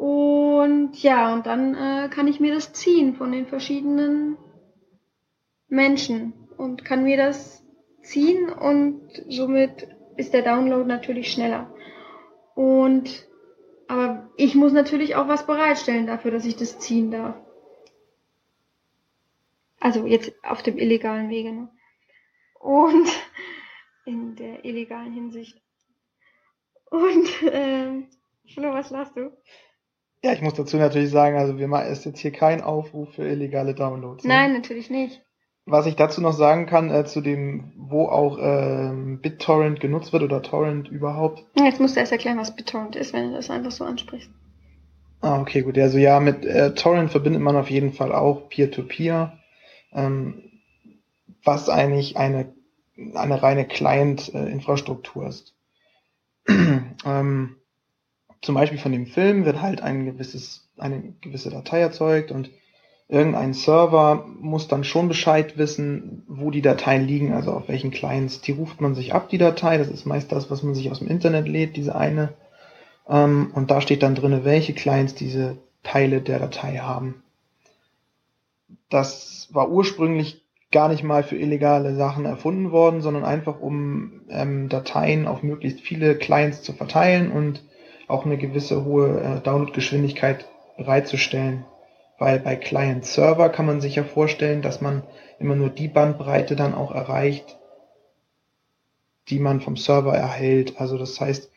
Und 0.00 1.02
ja, 1.02 1.34
und 1.34 1.44
dann 1.44 1.74
äh, 1.74 2.08
kann 2.08 2.26
ich 2.26 2.40
mir 2.40 2.54
das 2.54 2.72
ziehen 2.72 3.16
von 3.16 3.32
den 3.32 3.46
verschiedenen 3.46 4.38
Menschen 5.68 6.32
und 6.56 6.86
kann 6.86 7.04
mir 7.04 7.18
das 7.18 7.62
ziehen 8.00 8.48
und 8.48 9.02
somit 9.28 9.88
ist 10.16 10.32
der 10.32 10.40
Download 10.40 10.88
natürlich 10.88 11.30
schneller. 11.30 11.70
Und 12.54 13.28
aber 13.88 14.30
ich 14.36 14.54
muss 14.54 14.72
natürlich 14.72 15.16
auch 15.16 15.28
was 15.28 15.44
bereitstellen 15.44 16.06
dafür, 16.06 16.30
dass 16.30 16.46
ich 16.46 16.56
das 16.56 16.78
ziehen 16.78 17.10
darf. 17.10 17.36
Also 19.80 20.06
jetzt 20.06 20.32
auf 20.42 20.62
dem 20.62 20.78
illegalen 20.78 21.28
Wege. 21.28 21.52
Ne? 21.52 21.68
Und 22.58 23.06
in 24.06 24.34
der 24.34 24.64
illegalen 24.64 25.12
Hinsicht. 25.12 25.60
Und 26.86 27.28
ähm, 27.42 28.08
Flo, 28.54 28.72
was 28.72 28.88
lachst 28.88 29.14
du? 29.14 29.30
Ja, 30.22 30.32
ich 30.32 30.42
muss 30.42 30.54
dazu 30.54 30.76
natürlich 30.76 31.10
sagen, 31.10 31.38
also 31.38 31.58
wir 31.58 31.68
machen 31.68 31.90
ist 31.90 32.04
jetzt 32.04 32.20
hier 32.20 32.32
kein 32.32 32.60
Aufruf 32.60 33.14
für 33.14 33.26
illegale 33.26 33.74
Downloads. 33.74 34.24
Ne? 34.24 34.34
Nein, 34.34 34.52
natürlich 34.52 34.90
nicht. 34.90 35.22
Was 35.64 35.86
ich 35.86 35.96
dazu 35.96 36.20
noch 36.20 36.32
sagen 36.32 36.66
kann, 36.66 36.90
äh, 36.90 37.04
zu 37.04 37.20
dem, 37.20 37.72
wo 37.76 38.06
auch 38.06 38.38
ähm, 38.40 39.20
BitTorrent 39.20 39.80
genutzt 39.80 40.12
wird 40.12 40.22
oder 40.22 40.42
Torrent 40.42 40.88
überhaupt. 40.88 41.44
Jetzt 41.54 41.80
musst 41.80 41.96
du 41.96 42.00
erst 42.00 42.12
erklären, 42.12 42.38
was 42.38 42.54
BitTorrent 42.54 42.96
ist, 42.96 43.12
wenn 43.12 43.30
du 43.30 43.36
das 43.36 43.50
einfach 43.50 43.70
so 43.70 43.84
ansprichst. 43.84 44.30
Ah, 45.22 45.40
okay, 45.40 45.62
gut. 45.62 45.78
Also 45.78 45.98
ja, 45.98 46.18
mit 46.18 46.44
äh, 46.44 46.74
Torrent 46.74 47.10
verbindet 47.10 47.42
man 47.42 47.56
auf 47.56 47.70
jeden 47.70 47.92
Fall 47.92 48.12
auch 48.12 48.48
Peer-to-Peer, 48.48 49.38
ähm, 49.92 50.42
was 51.44 51.68
eigentlich 51.68 52.16
eine, 52.16 52.52
eine 53.14 53.42
reine 53.42 53.66
Client-Infrastruktur 53.66 55.26
ist. 55.26 55.54
ähm, 56.48 57.56
zum 58.42 58.54
Beispiel 58.54 58.78
von 58.78 58.92
dem 58.92 59.06
Film 59.06 59.44
wird 59.44 59.60
halt 59.60 59.82
ein 59.82 60.06
gewisses, 60.06 60.68
eine 60.78 61.14
gewisse 61.20 61.50
Datei 61.50 61.80
erzeugt 61.80 62.30
und 62.30 62.50
irgendein 63.08 63.54
Server 63.54 64.24
muss 64.40 64.68
dann 64.68 64.84
schon 64.84 65.08
Bescheid 65.08 65.58
wissen, 65.58 66.22
wo 66.28 66.50
die 66.50 66.62
Dateien 66.62 67.06
liegen, 67.06 67.32
also 67.32 67.52
auf 67.52 67.68
welchen 67.68 67.90
Clients. 67.90 68.40
Die 68.40 68.52
ruft 68.52 68.80
man 68.80 68.94
sich 68.94 69.14
ab, 69.14 69.28
die 69.28 69.38
Datei. 69.38 69.78
Das 69.78 69.88
ist 69.88 70.06
meist 70.06 70.30
das, 70.32 70.50
was 70.50 70.62
man 70.62 70.74
sich 70.74 70.90
aus 70.90 71.00
dem 71.00 71.08
Internet 71.08 71.48
lädt, 71.48 71.76
diese 71.76 71.94
eine. 71.94 72.34
Ähm, 73.08 73.50
und 73.54 73.70
da 73.70 73.80
steht 73.80 74.02
dann 74.02 74.14
drinne, 74.14 74.44
welche 74.44 74.72
Clients 74.72 75.14
diese 75.14 75.58
Teile 75.82 76.20
der 76.20 76.38
Datei 76.38 76.78
haben. 76.78 77.22
Das 78.88 79.48
war 79.50 79.70
ursprünglich 79.70 80.44
gar 80.70 80.88
nicht 80.88 81.02
mal 81.02 81.24
für 81.24 81.36
illegale 81.36 81.96
Sachen 81.96 82.24
erfunden 82.24 82.70
worden, 82.70 83.00
sondern 83.00 83.24
einfach 83.24 83.60
um 83.60 84.22
ähm, 84.28 84.68
Dateien 84.68 85.26
auf 85.26 85.42
möglichst 85.42 85.80
viele 85.80 86.16
Clients 86.16 86.62
zu 86.62 86.72
verteilen 86.72 87.32
und 87.32 87.64
auch 88.10 88.24
eine 88.24 88.36
gewisse 88.36 88.84
hohe 88.84 89.20
äh, 89.20 89.40
Downloadgeschwindigkeit 89.40 90.46
bereitzustellen. 90.76 91.64
Weil 92.18 92.38
bei 92.38 92.56
Client-Server 92.56 93.48
kann 93.48 93.66
man 93.66 93.80
sich 93.80 93.96
ja 93.96 94.04
vorstellen, 94.04 94.60
dass 94.60 94.80
man 94.80 95.02
immer 95.38 95.56
nur 95.56 95.70
die 95.70 95.88
Bandbreite 95.88 96.54
dann 96.54 96.74
auch 96.74 96.94
erreicht, 96.94 97.58
die 99.28 99.38
man 99.38 99.60
vom 99.60 99.76
Server 99.76 100.14
erhält. 100.14 100.80
Also 100.80 100.98
das 100.98 101.18
heißt, 101.18 101.50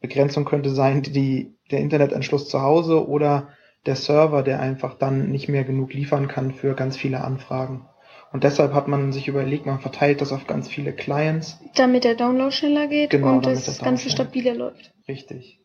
Begrenzung 0.00 0.44
könnte 0.44 0.70
sein, 0.70 1.02
die, 1.02 1.54
der 1.70 1.80
Internetanschluss 1.80 2.48
zu 2.48 2.62
Hause 2.62 3.06
oder 3.08 3.48
der 3.86 3.96
Server, 3.96 4.42
der 4.42 4.60
einfach 4.60 4.94
dann 4.94 5.30
nicht 5.30 5.48
mehr 5.48 5.64
genug 5.64 5.92
liefern 5.92 6.28
kann 6.28 6.52
für 6.52 6.74
ganz 6.74 6.96
viele 6.96 7.22
Anfragen. 7.22 7.86
Und 8.32 8.44
deshalb 8.44 8.74
hat 8.74 8.88
man 8.88 9.12
sich 9.12 9.28
überlegt, 9.28 9.64
man 9.66 9.80
verteilt 9.80 10.20
das 10.20 10.32
auf 10.32 10.46
ganz 10.46 10.68
viele 10.68 10.92
Clients. 10.92 11.58
Damit 11.74 12.04
der 12.04 12.14
Download 12.14 12.52
schneller 12.52 12.86
geht 12.86 13.10
genau, 13.10 13.36
und 13.36 13.46
das 13.46 13.78
Ganze 13.78 14.10
stabiler 14.10 14.54
läuft. 14.54 14.92
Richtig. 15.06 15.60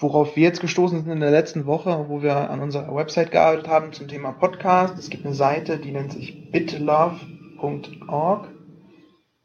Worauf 0.00 0.36
wir 0.36 0.44
jetzt 0.44 0.60
gestoßen 0.60 1.02
sind 1.02 1.10
in 1.10 1.18
der 1.18 1.32
letzten 1.32 1.66
Woche, 1.66 2.04
wo 2.08 2.22
wir 2.22 2.50
an 2.50 2.60
unserer 2.60 2.94
Website 2.94 3.32
gearbeitet 3.32 3.66
haben 3.66 3.92
zum 3.92 4.06
Thema 4.06 4.30
Podcast. 4.30 4.96
Es 4.96 5.10
gibt 5.10 5.26
eine 5.26 5.34
Seite, 5.34 5.78
die 5.78 5.90
nennt 5.90 6.12
sich 6.12 6.52
bitlove.org. 6.52 8.48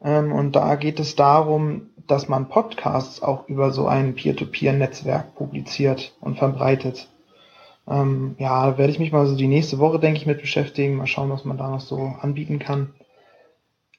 Ähm, 0.03 0.31
und 0.31 0.55
da 0.55 0.75
geht 0.75 0.99
es 0.99 1.15
darum, 1.15 1.89
dass 2.05 2.29
man 2.29 2.49
Podcasts 2.49 3.23
auch 3.23 3.49
über 3.49 3.71
so 3.71 3.87
ein 3.87 4.13
Peer-to-Peer-Netzwerk 4.13 5.33
publiziert 5.33 6.15
und 6.21 6.37
verbreitet. 6.37 7.09
Ähm, 7.87 8.35
ja, 8.37 8.77
werde 8.77 8.93
ich 8.93 8.99
mich 8.99 9.11
mal 9.11 9.25
so 9.25 9.35
die 9.35 9.47
nächste 9.47 9.79
Woche, 9.79 9.97
denke 9.97 10.19
ich, 10.19 10.27
mit 10.27 10.39
beschäftigen. 10.39 10.97
Mal 10.97 11.07
schauen, 11.07 11.31
was 11.31 11.45
man 11.45 11.57
da 11.57 11.67
noch 11.67 11.81
so 11.81 12.13
anbieten 12.21 12.59
kann. 12.59 12.93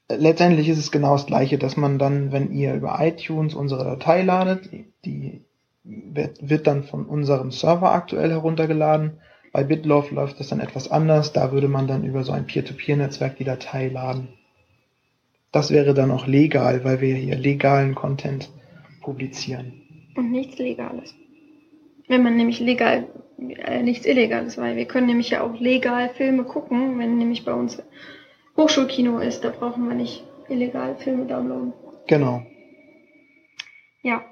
Letztendlich 0.07 0.69
ist 0.69 0.77
es 0.77 0.89
genau 0.89 1.11
das 1.11 1.25
Gleiche, 1.25 1.57
dass 1.57 1.75
man 1.75 1.99
dann, 1.99 2.31
wenn 2.31 2.53
ihr 2.53 2.75
über 2.75 2.97
iTunes 3.01 3.55
unsere 3.55 3.83
Datei 3.83 4.21
ladet, 4.21 4.69
die 5.03 5.43
wird, 5.85 6.49
wird 6.49 6.67
dann 6.67 6.83
von 6.83 7.05
unserem 7.05 7.51
Server 7.51 7.91
aktuell 7.91 8.31
heruntergeladen. 8.31 9.19
Bei 9.51 9.63
BitLove 9.63 10.13
läuft 10.13 10.39
das 10.39 10.49
dann 10.49 10.59
etwas 10.59 10.91
anders. 10.91 11.31
Da 11.31 11.51
würde 11.51 11.67
man 11.67 11.87
dann 11.87 12.03
über 12.03 12.23
so 12.23 12.33
ein 12.33 12.45
Peer-to-Peer-Netzwerk 12.45 13.37
die 13.37 13.45
Datei 13.45 13.87
laden. 13.87 14.27
Das 15.51 15.71
wäre 15.71 15.93
dann 15.93 16.11
auch 16.11 16.27
legal, 16.27 16.83
weil 16.83 16.99
wir 16.99 17.15
hier 17.15 17.37
legalen 17.37 17.95
Content 17.95 18.49
publizieren. 19.01 19.81
Und 20.15 20.31
nichts 20.31 20.57
Legales. 20.57 21.13
Wenn 22.07 22.23
man 22.23 22.35
nämlich 22.35 22.59
legal 22.59 23.07
äh, 23.37 23.81
nichts 23.83 24.05
Illegales, 24.05 24.57
weil 24.57 24.75
wir 24.75 24.85
können 24.85 25.07
nämlich 25.07 25.29
ja 25.29 25.43
auch 25.43 25.59
legal 25.59 26.09
Filme 26.09 26.43
gucken, 26.43 26.99
wenn 26.99 27.17
nämlich 27.17 27.45
bei 27.45 27.53
uns 27.53 27.81
Hochschulkino 28.57 29.19
ist, 29.19 29.43
da 29.43 29.49
brauchen 29.49 29.87
wir 29.87 29.95
nicht 29.95 30.23
illegal 30.49 30.95
Filme 30.95 31.25
downloaden. 31.25 31.73
Genau. 32.07 32.43
Ja. 34.03 34.23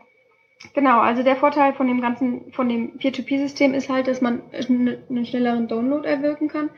Genau, 0.73 0.99
also 0.99 1.23
der 1.23 1.35
Vorteil 1.35 1.73
von 1.73 1.87
dem 1.87 2.01
ganzen, 2.01 2.51
von 2.53 2.69
dem 2.69 2.97
Peer-to-Peer-System 2.97 3.73
ist 3.73 3.89
halt, 3.89 4.07
dass 4.07 4.21
man 4.21 4.41
einen 4.53 5.25
schnelleren 5.25 5.67
Download 5.67 6.07
erwirken 6.07 6.47
kann, 6.47 6.69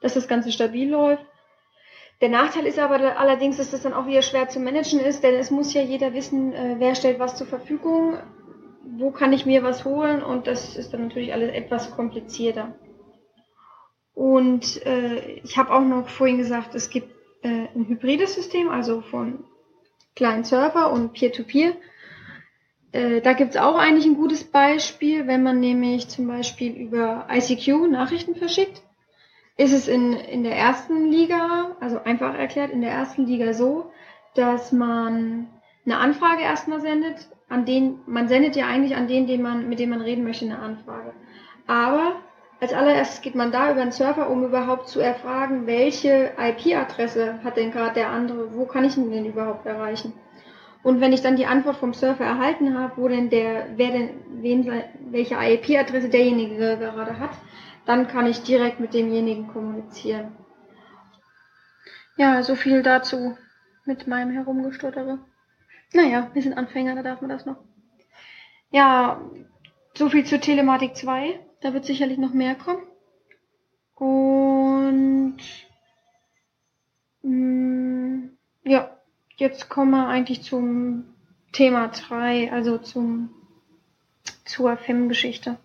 dass 0.00 0.14
das 0.14 0.28
Ganze 0.28 0.50
stabil 0.50 0.90
läuft. 0.90 1.24
Der 2.20 2.30
Nachteil 2.30 2.66
ist 2.66 2.78
aber 2.78 3.18
allerdings, 3.18 3.58
dass 3.58 3.70
das 3.70 3.82
dann 3.82 3.92
auch 3.92 4.06
wieder 4.06 4.22
schwer 4.22 4.48
zu 4.48 4.58
managen 4.58 5.00
ist, 5.00 5.22
denn 5.22 5.34
es 5.34 5.50
muss 5.50 5.74
ja 5.74 5.82
jeder 5.82 6.14
wissen, 6.14 6.52
äh, 6.52 6.76
wer 6.78 6.94
stellt 6.94 7.18
was 7.18 7.36
zur 7.36 7.46
Verfügung 7.46 8.18
wo 8.96 9.10
kann 9.10 9.32
ich 9.32 9.46
mir 9.46 9.62
was 9.62 9.84
holen 9.84 10.22
und 10.22 10.46
das 10.46 10.76
ist 10.76 10.92
dann 10.92 11.02
natürlich 11.02 11.32
alles 11.32 11.52
etwas 11.52 11.90
komplizierter. 11.90 12.74
Und 14.14 14.84
äh, 14.86 15.40
ich 15.44 15.56
habe 15.56 15.72
auch 15.72 15.82
noch 15.82 16.08
vorhin 16.08 16.38
gesagt, 16.38 16.74
es 16.74 16.90
gibt 16.90 17.14
äh, 17.42 17.68
ein 17.74 17.86
hybrides 17.88 18.34
System, 18.34 18.68
also 18.68 19.00
von 19.00 19.44
kleinen 20.16 20.44
Server 20.44 20.90
und 20.90 21.12
Peer-to-Peer. 21.12 21.76
Äh, 22.92 23.20
da 23.20 23.32
gibt's 23.34 23.56
auch 23.56 23.76
eigentlich 23.76 24.06
ein 24.06 24.16
gutes 24.16 24.44
Beispiel, 24.44 25.26
wenn 25.26 25.42
man 25.42 25.60
nämlich 25.60 26.08
zum 26.08 26.26
Beispiel 26.26 26.72
über 26.72 27.26
ICQ 27.30 27.88
Nachrichten 27.90 28.34
verschickt. 28.34 28.82
Ist 29.56 29.72
es 29.72 29.88
in, 29.88 30.12
in 30.12 30.44
der 30.44 30.56
ersten 30.56 31.10
Liga, 31.10 31.76
also 31.80 32.00
einfach 32.04 32.34
erklärt, 32.34 32.70
in 32.70 32.80
der 32.80 32.92
ersten 32.92 33.26
Liga 33.26 33.52
so, 33.52 33.90
dass 34.34 34.72
man 34.72 35.48
eine 35.84 35.98
Anfrage 35.98 36.42
erstmal 36.42 36.80
sendet 36.80 37.28
an 37.48 37.64
den, 37.64 38.00
man 38.06 38.28
sendet 38.28 38.56
ja 38.56 38.66
eigentlich 38.66 38.96
an 38.96 39.08
den, 39.08 39.26
den 39.26 39.42
man, 39.42 39.68
mit 39.68 39.78
dem 39.78 39.90
man 39.90 40.00
reden 40.00 40.22
möchte, 40.22 40.44
eine 40.44 40.58
Anfrage. 40.58 41.12
Aber 41.66 42.16
als 42.60 42.72
allererstes 42.72 43.20
geht 43.20 43.34
man 43.34 43.52
da 43.52 43.70
über 43.72 43.80
den 43.80 43.92
Server, 43.92 44.28
um 44.30 44.44
überhaupt 44.44 44.88
zu 44.88 45.00
erfragen, 45.00 45.66
welche 45.66 46.32
IP-Adresse 46.38 47.42
hat 47.42 47.56
denn 47.56 47.70
gerade 47.70 47.94
der 47.94 48.10
andere, 48.10 48.54
wo 48.54 48.64
kann 48.66 48.84
ich 48.84 48.96
ihn 48.96 49.10
denn 49.10 49.24
überhaupt 49.24 49.64
erreichen? 49.66 50.12
Und 50.82 51.00
wenn 51.00 51.12
ich 51.12 51.22
dann 51.22 51.36
die 51.36 51.46
Antwort 51.46 51.76
vom 51.76 51.92
Surfer 51.92 52.24
erhalten 52.24 52.78
habe, 52.78 52.96
wo 52.96 53.08
denn 53.08 53.30
der, 53.30 53.66
wer 53.76 53.90
denn, 53.90 54.10
wen, 54.42 54.70
welche 55.10 55.34
IP-Adresse 55.34 56.08
derjenige 56.08 56.56
gerade 56.56 57.18
hat, 57.18 57.30
dann 57.84 58.06
kann 58.06 58.26
ich 58.26 58.42
direkt 58.42 58.80
mit 58.80 58.94
demjenigen 58.94 59.48
kommunizieren. 59.48 60.36
Ja, 62.16 62.42
so 62.42 62.54
viel 62.54 62.82
dazu 62.82 63.36
mit 63.84 64.06
meinem 64.06 64.30
Herumgestottere. 64.30 65.18
Naja, 65.94 66.30
wir 66.34 66.42
sind 66.42 66.54
Anfänger, 66.54 66.94
da 66.94 67.02
darf 67.02 67.20
man 67.20 67.30
das 67.30 67.46
noch. 67.46 67.56
Ja, 68.70 69.22
so 69.94 70.08
viel 70.08 70.24
zur 70.26 70.40
Telematik 70.40 70.96
2. 70.96 71.40
Da 71.60 71.72
wird 71.72 71.86
sicherlich 71.86 72.18
noch 72.18 72.32
mehr 72.32 72.54
kommen. 72.54 72.82
Und 73.94 75.38
mh, 77.22 77.30
mm, 77.30 78.38
ja, 78.64 78.97
jetzt 79.38 79.68
kommen 79.68 79.92
wir 79.92 80.08
eigentlich 80.08 80.42
zum 80.42 81.04
Thema 81.52 81.88
3, 81.88 82.52
also 82.52 82.78
zum 82.78 83.30
zur 84.44 84.76
Filmgeschichte, 84.76 85.56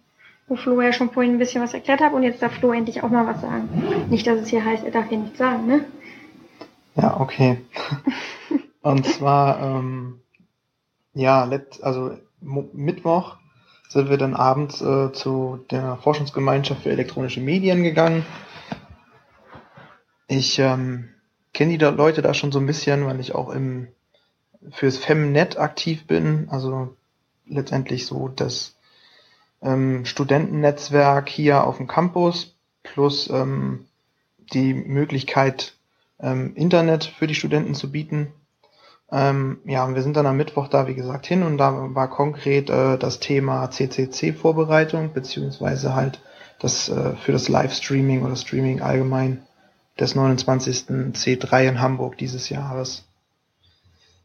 wo 0.47 0.55
Flo 0.55 0.81
ja 0.81 0.93
schon 0.93 1.11
vorhin 1.11 1.33
ein 1.33 1.39
bisschen 1.39 1.63
was 1.63 1.73
erklärt 1.73 2.01
hat 2.01 2.13
und 2.13 2.23
jetzt 2.23 2.41
darf 2.41 2.53
Flo 2.53 2.71
endlich 2.71 3.01
auch 3.03 3.09
mal 3.09 3.25
was 3.25 3.41
sagen. 3.41 4.07
Nicht, 4.09 4.27
dass 4.27 4.39
es 4.39 4.49
hier 4.49 4.63
heißt, 4.63 4.83
er 4.83 4.91
darf 4.91 5.09
hier 5.09 5.17
nichts 5.17 5.37
sagen, 5.37 5.67
ne? 5.67 5.85
Ja, 6.95 7.19
okay. 7.19 7.57
Und 8.81 9.05
zwar, 9.05 9.61
ähm, 9.61 10.19
ja, 11.13 11.45
let, 11.45 11.81
also 11.81 12.17
Mittwoch 12.41 13.37
sind 13.87 14.09
wir 14.09 14.17
dann 14.17 14.35
abends 14.35 14.81
äh, 14.81 15.11
zu 15.13 15.65
der 15.71 15.97
Forschungsgemeinschaft 16.03 16.83
für 16.83 16.91
elektronische 16.91 17.39
Medien 17.39 17.83
gegangen. 17.83 18.25
Ich 20.27 20.59
ähm, 20.59 21.12
kenne 21.53 21.77
die 21.77 21.86
Leute 21.86 22.22
da 22.22 22.33
schon 22.33 22.51
so 22.51 22.60
ein 22.60 22.65
bisschen, 22.65 23.05
weil 23.05 23.19
ich 23.19 23.36
auch 23.36 23.50
im 23.50 23.88
fürs 24.72 24.98
Femnet 24.98 25.57
aktiv 25.57 26.07
bin, 26.07 26.48
also 26.50 26.95
letztendlich 27.45 28.05
so 28.05 28.29
das 28.29 28.75
ähm, 29.62 30.05
Studentennetzwerk 30.05 31.29
hier 31.29 31.65
auf 31.65 31.77
dem 31.77 31.88
Campus 31.88 32.55
plus 32.83 33.29
ähm, 33.29 33.86
die 34.53 34.74
Möglichkeit, 34.74 35.75
ähm, 36.19 36.55
Internet 36.55 37.05
für 37.05 37.27
die 37.27 37.36
Studenten 37.36 37.75
zu 37.75 37.91
bieten. 37.91 38.33
Ähm, 39.12 39.60
ja, 39.65 39.86
und 39.86 39.95
wir 39.95 40.01
sind 40.01 40.17
dann 40.17 40.25
am 40.25 40.38
Mittwoch 40.38 40.67
da, 40.67 40.88
wie 40.88 40.95
gesagt, 40.95 41.25
hin 41.25 41.43
und 41.43 41.57
da 41.57 41.93
war 41.93 42.10
konkret 42.10 42.69
äh, 42.69 42.98
das 42.98 43.19
Thema 43.19 43.69
CCC-Vorbereitung, 43.69 45.13
beziehungsweise 45.13 45.93
halt 45.93 46.19
das 46.60 46.89
äh, 46.89 47.15
für 47.17 47.31
das 47.31 47.50
Livestreaming 47.50 48.24
oder 48.24 48.36
Streaming 48.36 48.81
allgemein 48.81 49.43
des 50.00 50.15
29. 50.15 50.85
C3 51.13 51.67
in 51.67 51.81
Hamburg 51.81 52.17
dieses 52.17 52.50
Jahres. 52.50 53.05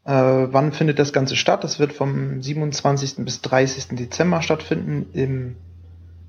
Äh, 0.05 0.11
wann 0.11 0.71
findet 0.71 0.99
das 0.99 1.13
Ganze 1.13 1.35
statt? 1.35 1.63
Das 1.63 1.79
wird 1.79 1.93
vom 1.93 2.41
27. 2.41 3.25
bis 3.25 3.41
30. 3.41 3.97
Dezember 3.97 4.41
stattfinden 4.41 5.07
im 5.13 5.55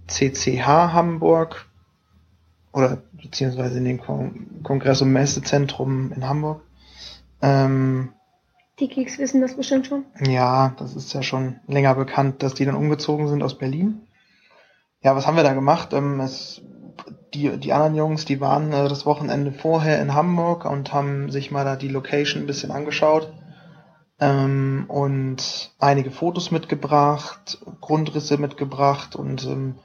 CCH 0.06 0.66
Hamburg 0.66 1.66
oder 2.72 2.98
beziehungsweise 3.12 3.78
in 3.78 3.84
dem 3.84 4.00
Kon 4.00 4.60
Kongress- 4.62 5.02
und 5.02 5.12
Messezentrum 5.12 6.12
in 6.12 6.28
Hamburg. 6.28 6.62
Ähm, 7.42 8.10
die 8.78 8.88
Geeks 8.88 9.18
wissen 9.18 9.40
das 9.40 9.56
bestimmt 9.56 9.86
schon. 9.86 10.04
Ja, 10.26 10.74
das 10.78 10.94
ist 10.94 11.12
ja 11.12 11.22
schon 11.22 11.60
länger 11.66 11.94
bekannt, 11.94 12.42
dass 12.42 12.54
die 12.54 12.64
dann 12.64 12.74
umgezogen 12.74 13.28
sind 13.28 13.42
aus 13.42 13.58
Berlin. 13.58 14.02
Ja, 15.02 15.16
was 15.16 15.26
haben 15.26 15.36
wir 15.36 15.42
da 15.42 15.54
gemacht? 15.54 15.92
Ähm, 15.92 16.20
es, 16.20 16.62
die, 17.34 17.56
die 17.58 17.72
anderen 17.72 17.94
Jungs, 17.94 18.24
die 18.24 18.40
waren 18.40 18.72
äh, 18.72 18.88
das 18.88 19.06
Wochenende 19.06 19.52
vorher 19.52 20.00
in 20.00 20.14
Hamburg 20.14 20.64
und 20.64 20.92
haben 20.92 21.30
sich 21.30 21.50
mal 21.50 21.64
da 21.64 21.76
die 21.76 21.88
Location 21.88 22.42
ein 22.42 22.46
bisschen 22.46 22.70
angeschaut 22.70 23.32
ähm, 24.20 24.84
und 24.88 25.72
einige 25.78 26.10
Fotos 26.10 26.50
mitgebracht, 26.50 27.58
Grundrisse 27.80 28.38
mitgebracht 28.38 29.16
und 29.16 29.44
ähm, 29.44 29.78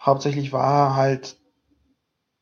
hauptsächlich 0.00 0.52
war 0.52 0.96
halt 0.96 1.36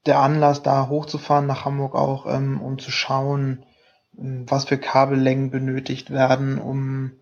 der 0.06 0.20
Anlass, 0.20 0.62
da 0.62 0.88
hochzufahren 0.88 1.46
nach 1.46 1.64
Hamburg 1.64 1.94
auch, 1.94 2.26
ähm, 2.26 2.60
um 2.60 2.78
zu 2.78 2.90
schauen, 2.90 3.64
ähm, 4.18 4.46
was 4.48 4.64
für 4.64 4.78
Kabellängen 4.78 5.50
benötigt 5.50 6.10
werden, 6.10 6.58
um 6.58 7.12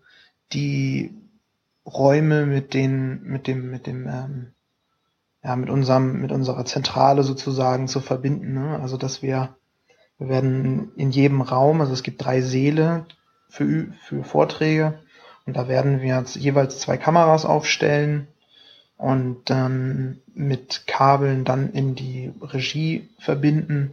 die 0.53 1.13
Räume 1.85 2.45
mit 2.45 2.73
den, 2.73 3.21
mit 3.23 3.47
dem, 3.47 3.69
mit 3.69 3.85
dem, 3.87 4.07
ähm, 4.07 4.54
ja, 5.45 5.55
mit 5.55 5.69
unserem, 5.69 6.21
mit 6.21 6.31
unserer 6.31 6.65
Zentrale 6.65 7.21
sozusagen 7.21 7.87
zu 7.87 7.99
verbinden. 7.99 8.53
Ne? 8.55 8.79
Also 8.81 8.97
dass 8.97 9.21
wir, 9.21 9.55
wir 10.17 10.27
werden 10.27 10.91
in 10.95 11.11
jedem 11.11 11.41
Raum, 11.41 11.81
also 11.81 11.93
es 11.93 12.01
gibt 12.01 12.25
drei 12.25 12.41
Säle 12.41 13.05
für, 13.47 13.87
für 14.01 14.23
Vorträge 14.23 14.95
und 15.45 15.55
da 15.55 15.67
werden 15.67 16.01
wir 16.01 16.17
jetzt 16.17 16.35
jeweils 16.35 16.79
zwei 16.79 16.97
Kameras 16.97 17.45
aufstellen 17.45 18.27
und 18.97 19.49
dann 19.51 20.19
mit 20.33 20.87
Kabeln 20.87 21.45
dann 21.45 21.71
in 21.73 21.93
die 21.93 22.33
Regie 22.41 23.07
verbinden 23.19 23.91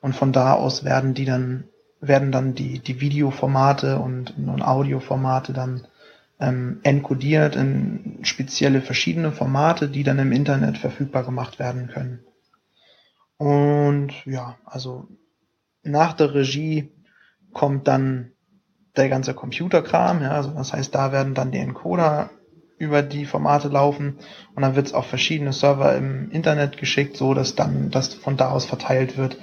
und 0.00 0.14
von 0.14 0.32
da 0.32 0.54
aus 0.54 0.84
werden 0.84 1.14
die 1.14 1.24
dann 1.24 1.64
werden 2.00 2.30
dann 2.30 2.54
die 2.54 2.78
die 2.78 3.00
Videoformate 3.00 3.98
und, 3.98 4.34
und 4.38 4.62
Audioformate 4.62 5.52
dann 5.52 5.84
ähm, 6.42 6.80
enkodiert 6.82 7.54
in 7.56 8.18
spezielle 8.22 8.82
verschiedene 8.82 9.30
Formate, 9.30 9.88
die 9.88 10.02
dann 10.02 10.18
im 10.18 10.32
Internet 10.32 10.76
verfügbar 10.76 11.22
gemacht 11.22 11.58
werden 11.58 11.86
können. 11.86 12.24
Und 13.38 14.12
ja, 14.26 14.56
also 14.64 15.06
nach 15.84 16.12
der 16.12 16.34
Regie 16.34 16.92
kommt 17.52 17.86
dann 17.88 18.32
der 18.96 19.08
ganze 19.08 19.34
Computerkram, 19.34 20.22
ja, 20.22 20.32
also 20.32 20.50
das 20.50 20.72
heißt, 20.72 20.94
da 20.94 21.12
werden 21.12 21.34
dann 21.34 21.52
die 21.52 21.58
Encoder 21.58 22.30
über 22.76 23.02
die 23.02 23.24
Formate 23.24 23.68
laufen 23.68 24.18
und 24.54 24.62
dann 24.62 24.74
wird 24.74 24.88
es 24.88 24.94
auf 24.94 25.06
verschiedene 25.06 25.52
Server 25.52 25.96
im 25.96 26.30
Internet 26.30 26.76
geschickt, 26.76 27.16
so 27.16 27.32
dass 27.32 27.54
dann 27.54 27.90
das 27.90 28.12
von 28.14 28.36
da 28.36 28.50
aus 28.50 28.64
verteilt 28.64 29.16
wird, 29.16 29.38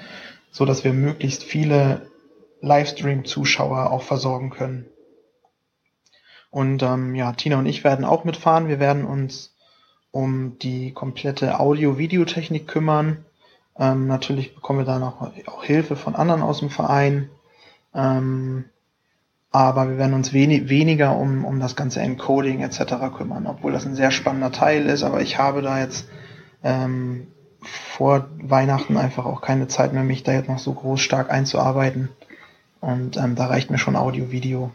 so 0.52 0.66
dass 0.66 0.84
wir 0.84 0.94
möglichst 0.94 1.44
viele 1.44 2.02
Livestream-Zuschauer 2.62 3.92
auch 3.92 4.04
versorgen 4.04 4.50
können. 4.50 4.86
Und 6.52 6.82
ähm, 6.84 7.16
ja, 7.16 7.32
Tina 7.34 7.60
und 7.60 7.66
ich 7.66 7.84
werden 7.84 8.06
auch 8.06 8.24
mitfahren. 8.24 8.68
Wir 8.68 8.80
werden 8.80 9.06
uns 9.06 9.54
um 10.12 10.58
die 10.60 10.92
komplette 10.92 11.60
Audio-Videotechnik 11.60 12.68
kümmern. 12.68 13.26
Ähm, 13.78 14.08
natürlich 14.08 14.56
bekommen 14.56 14.80
wir 14.80 14.86
dann 14.86 15.04
auch, 15.04 15.32
auch 15.46 15.64
Hilfe 15.64 15.96
von 15.96 16.16
anderen 16.16 16.42
aus 16.42 16.60
dem 16.60 16.70
Verein. 16.70 17.30
Ähm, 17.94 18.66
aber 19.52 19.90
wir 19.90 19.98
werden 19.98 20.14
uns 20.14 20.34
wenig, 20.34 20.70
weniger 20.70 21.16
um, 21.16 21.44
um 21.46 21.60
das 21.60 21.76
ganze 21.76 22.02
Encoding 22.02 22.62
etc. 22.62 23.16
kümmern, 23.16 23.48
obwohl 23.48 23.72
das 23.72 23.86
ein 23.86 23.96
sehr 23.96 24.12
spannender 24.12 24.52
Teil 24.52 24.86
ist. 24.86 25.04
Aber 25.04 25.22
ich 25.22 25.38
habe 25.38 25.62
da 25.62 25.80
jetzt 25.80 26.08
ähm, 26.64 27.28
vor 27.62 28.28
Weihnachten 28.42 28.98
einfach 28.98 29.26
auch 29.26 29.42
keine 29.42 29.68
Zeit 29.68 29.94
mehr, 29.94 30.04
mich 30.04 30.24
da 30.24 30.34
jetzt 30.34 30.50
noch 30.50 30.60
so 30.60 30.74
groß 30.74 31.02
stark 31.02 31.32
einzuarbeiten. 31.32 32.10
Und 32.80 33.18
ähm, 33.18 33.36
da 33.36 33.48
reicht 33.48 33.72
mir 33.72 33.78
schon 33.78 33.96
Audio-Video. 33.96 34.72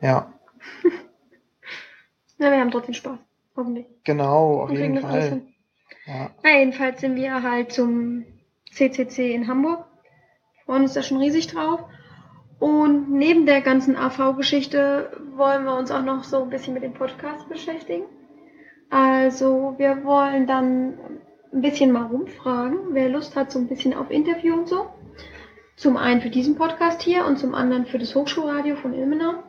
Ja. 0.00 0.32
Na, 2.38 2.50
wir 2.50 2.58
haben 2.58 2.70
trotzdem 2.70 2.94
Spaß. 2.94 3.18
Hoffentlich. 3.56 3.86
Genau, 4.04 4.62
auf 4.62 4.70
jeden 4.70 4.98
Fall. 4.98 5.42
Ja. 6.06 6.30
Na, 6.42 6.58
jedenfalls 6.58 7.00
sind 7.00 7.16
wir 7.16 7.42
halt 7.42 7.72
zum 7.72 8.24
CCC 8.72 9.34
in 9.34 9.48
Hamburg. 9.48 9.84
Freuen 10.64 10.82
uns 10.82 10.94
da 10.94 11.02
schon 11.02 11.18
riesig 11.18 11.48
drauf. 11.48 11.80
Und 12.58 13.10
neben 13.10 13.46
der 13.46 13.62
ganzen 13.62 13.96
AV-Geschichte 13.96 15.10
wollen 15.34 15.64
wir 15.64 15.76
uns 15.76 15.90
auch 15.90 16.02
noch 16.02 16.24
so 16.24 16.42
ein 16.42 16.50
bisschen 16.50 16.74
mit 16.74 16.82
dem 16.82 16.92
Podcast 16.92 17.48
beschäftigen. 17.48 18.04
Also 18.90 19.74
wir 19.78 20.04
wollen 20.04 20.46
dann 20.46 20.98
ein 21.52 21.62
bisschen 21.62 21.92
mal 21.92 22.06
rumfragen, 22.06 22.92
wer 22.92 23.08
Lust 23.08 23.34
hat, 23.34 23.50
so 23.50 23.58
ein 23.58 23.68
bisschen 23.68 23.94
auf 23.94 24.10
Interview 24.10 24.54
und 24.54 24.68
so. 24.68 24.86
Zum 25.76 25.96
einen 25.96 26.20
für 26.20 26.30
diesen 26.30 26.56
Podcast 26.56 27.00
hier 27.00 27.24
und 27.24 27.38
zum 27.38 27.54
anderen 27.54 27.86
für 27.86 27.98
das 27.98 28.14
Hochschulradio 28.14 28.76
von 28.76 28.92
Ilmenau. 28.92 29.42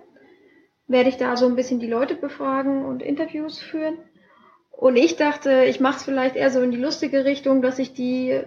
Werde 0.91 1.09
ich 1.09 1.17
da 1.17 1.37
so 1.37 1.45
ein 1.47 1.55
bisschen 1.55 1.79
die 1.79 1.87
Leute 1.87 2.15
befragen 2.15 2.85
und 2.85 3.01
Interviews 3.01 3.59
führen. 3.59 3.97
Und 4.71 4.95
ich 4.95 5.15
dachte, 5.15 5.63
ich 5.63 5.79
mache 5.79 5.97
es 5.97 6.03
vielleicht 6.03 6.35
eher 6.35 6.49
so 6.49 6.61
in 6.61 6.71
die 6.71 6.77
lustige 6.77 7.25
Richtung, 7.25 7.61
dass 7.61 7.79
ich 7.79 7.93
die 7.93 8.41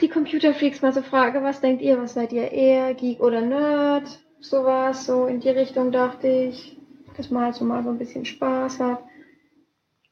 die 0.00 0.08
Computerfreaks 0.08 0.82
mal 0.82 0.92
so 0.92 1.02
frage, 1.02 1.42
was 1.42 1.60
denkt 1.60 1.82
ihr, 1.82 2.00
was 2.00 2.14
seid 2.14 2.32
ihr 2.32 2.50
eher, 2.50 2.94
Geek 2.94 3.20
oder 3.20 3.42
Nerd? 3.42 4.20
Sowas, 4.40 5.04
so 5.04 5.26
in 5.26 5.40
die 5.40 5.50
Richtung 5.50 5.92
dachte 5.92 6.26
ich, 6.26 6.78
dass 7.16 7.30
man 7.30 7.44
halt 7.44 7.54
so 7.54 7.64
mal 7.64 7.82
so 7.82 7.90
ein 7.90 7.98
bisschen 7.98 8.24
Spaß 8.24 8.80
hat. 8.80 9.02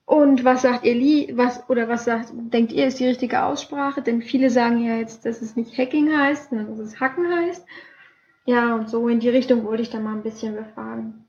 Und 0.05 0.45
was 0.45 0.63
sagt 0.63 0.85
ihr, 0.85 1.37
was, 1.37 1.69
oder 1.69 1.89
was 1.89 2.05
sagt, 2.05 2.33
denkt 2.35 2.73
ihr, 2.73 2.87
ist 2.87 3.01
die 3.01 3.07
richtige 3.07 3.43
Aussprache? 3.43 4.03
Denn 4.03 4.23
viele 4.23 4.51
sagen 4.51 4.85
ja 4.85 4.97
jetzt, 4.97 5.25
dass 5.25 5.43
es 5.43 5.57
nicht 5.57 5.77
Hacking 5.77 6.15
heißt, 6.15 6.51
sondern 6.51 6.69
dass 6.69 6.79
es 6.79 7.01
Hacken 7.01 7.27
heißt. 7.27 7.65
Ja, 8.49 8.75
und 8.75 8.89
so 8.89 9.09
in 9.09 9.21
die 9.21 9.29
Richtung 9.29 9.67
wollte 9.67 9.83
ich 9.83 9.91
da 9.91 10.01
mal 10.01 10.15
ein 10.15 10.23
bisschen 10.23 10.55
befragen. 10.55 11.29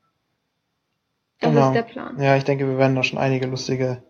Das 1.42 1.50
genau. 1.50 1.68
ist 1.68 1.74
der 1.74 1.82
Plan. 1.82 2.18
Ja, 2.18 2.38
ich 2.38 2.46
denke, 2.46 2.66
wir 2.66 2.78
werden 2.78 2.96
da 2.96 3.04
schon 3.04 3.20
einige 3.20 3.46
lustige 3.46 4.02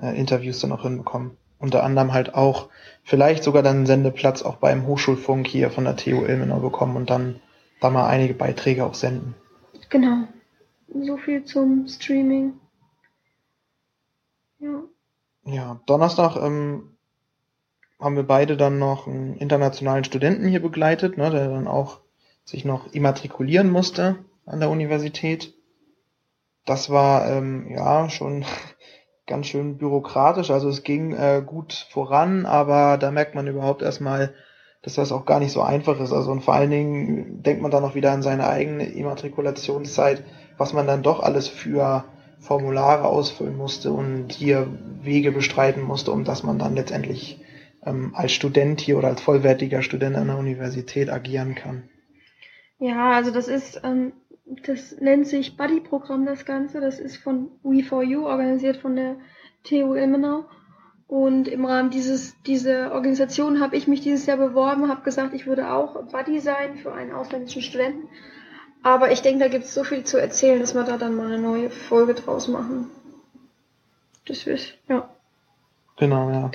äh, 0.00 0.18
Interviews 0.18 0.60
dann 0.60 0.72
auch 0.72 0.80
hinbekommen. 0.80 1.36
Unter 1.58 1.84
anderem 1.84 2.14
halt 2.14 2.34
auch 2.34 2.70
vielleicht 3.02 3.44
sogar 3.44 3.62
dann 3.62 3.76
einen 3.76 3.86
Sendeplatz 3.86 4.40
auch 4.40 4.56
beim 4.56 4.86
Hochschulfunk 4.86 5.46
hier 5.46 5.70
von 5.70 5.84
der 5.84 5.96
TU 5.96 6.24
Ilmenau 6.24 6.60
bekommen 6.60 6.96
und 6.96 7.10
dann 7.10 7.40
da 7.82 7.90
mal 7.90 8.08
einige 8.08 8.32
Beiträge 8.32 8.86
auch 8.86 8.94
senden. 8.94 9.34
Genau. 9.90 10.26
So 10.88 11.18
viel 11.18 11.44
zum 11.44 11.86
Streaming. 11.88 12.54
Ja. 14.60 14.80
Ja, 15.44 15.80
Donnerstag 15.84 16.36
ähm, 16.36 16.96
haben 18.00 18.16
wir 18.16 18.26
beide 18.26 18.56
dann 18.56 18.78
noch 18.78 19.06
einen 19.06 19.36
internationalen 19.36 20.04
Studenten 20.04 20.48
hier 20.48 20.62
begleitet, 20.62 21.18
ne, 21.18 21.30
der 21.30 21.50
dann 21.50 21.68
auch 21.68 22.05
sich 22.46 22.64
noch 22.64 22.92
immatrikulieren 22.94 23.68
musste 23.68 24.16
an 24.46 24.60
der 24.60 24.70
Universität. 24.70 25.52
Das 26.64 26.88
war 26.90 27.28
ähm, 27.28 27.68
ja 27.70 28.08
schon 28.08 28.44
ganz 29.26 29.48
schön 29.48 29.76
bürokratisch. 29.76 30.50
Also 30.50 30.68
es 30.68 30.84
ging 30.84 31.12
äh, 31.12 31.42
gut 31.44 31.86
voran, 31.90 32.46
aber 32.46 32.96
da 32.96 33.10
merkt 33.10 33.34
man 33.34 33.48
überhaupt 33.48 33.82
erstmal, 33.82 34.32
dass 34.82 34.94
das 34.94 35.10
auch 35.10 35.26
gar 35.26 35.40
nicht 35.40 35.52
so 35.52 35.62
einfach 35.62 36.00
ist. 36.00 36.12
Also 36.12 36.30
und 36.30 36.42
vor 36.42 36.54
allen 36.54 36.70
Dingen 36.70 37.42
denkt 37.42 37.60
man 37.60 37.72
dann 37.72 37.82
noch 37.82 37.96
wieder 37.96 38.12
an 38.12 38.22
seine 38.22 38.46
eigene 38.46 38.86
Immatrikulationszeit, 38.86 40.22
was 40.56 40.72
man 40.72 40.86
dann 40.86 41.02
doch 41.02 41.20
alles 41.20 41.48
für 41.48 42.04
Formulare 42.38 43.08
ausfüllen 43.08 43.56
musste 43.56 43.90
und 43.90 44.32
hier 44.32 44.68
Wege 45.02 45.32
bestreiten 45.32 45.82
musste, 45.82 46.12
um 46.12 46.22
dass 46.22 46.44
man 46.44 46.60
dann 46.60 46.76
letztendlich 46.76 47.40
ähm, 47.84 48.12
als 48.14 48.30
Student 48.32 48.80
hier 48.80 48.98
oder 48.98 49.08
als 49.08 49.20
vollwertiger 49.20 49.82
Student 49.82 50.16
an 50.16 50.28
der 50.28 50.38
Universität 50.38 51.10
agieren 51.10 51.56
kann. 51.56 51.88
Ja, 52.78 53.12
also 53.12 53.30
das 53.30 53.48
ist, 53.48 53.80
ähm, 53.84 54.12
das 54.44 54.96
nennt 55.00 55.26
sich 55.26 55.56
Buddy-Programm, 55.56 56.26
das 56.26 56.44
Ganze. 56.44 56.80
Das 56.80 56.98
ist 56.98 57.16
von 57.16 57.50
We4U, 57.64 58.24
organisiert 58.24 58.76
von 58.76 58.96
der 58.96 59.16
TU 59.64 59.94
Ilmenau. 59.94 60.44
Und 61.08 61.46
im 61.46 61.64
Rahmen 61.64 61.90
dieses, 61.90 62.40
dieser 62.42 62.92
Organisation 62.92 63.60
habe 63.60 63.76
ich 63.76 63.86
mich 63.86 64.00
dieses 64.00 64.26
Jahr 64.26 64.38
beworben, 64.38 64.88
habe 64.88 65.02
gesagt, 65.02 65.34
ich 65.34 65.46
würde 65.46 65.70
auch 65.70 66.02
Buddy 66.10 66.40
sein 66.40 66.76
für 66.76 66.92
einen 66.92 67.12
ausländischen 67.12 67.62
Studenten. 67.62 68.08
Aber 68.82 69.10
ich 69.12 69.22
denke, 69.22 69.40
da 69.40 69.48
gibt 69.48 69.64
es 69.64 69.74
so 69.74 69.84
viel 69.84 70.04
zu 70.04 70.20
erzählen, 70.20 70.60
dass 70.60 70.74
wir 70.74 70.82
da 70.84 70.96
dann 70.96 71.16
mal 71.16 71.26
eine 71.26 71.38
neue 71.38 71.70
Folge 71.70 72.14
draus 72.14 72.48
machen. 72.48 72.90
Das 74.26 74.46
ist, 74.46 74.74
ja. 74.88 75.08
Genau, 75.98 76.30
ja. 76.30 76.50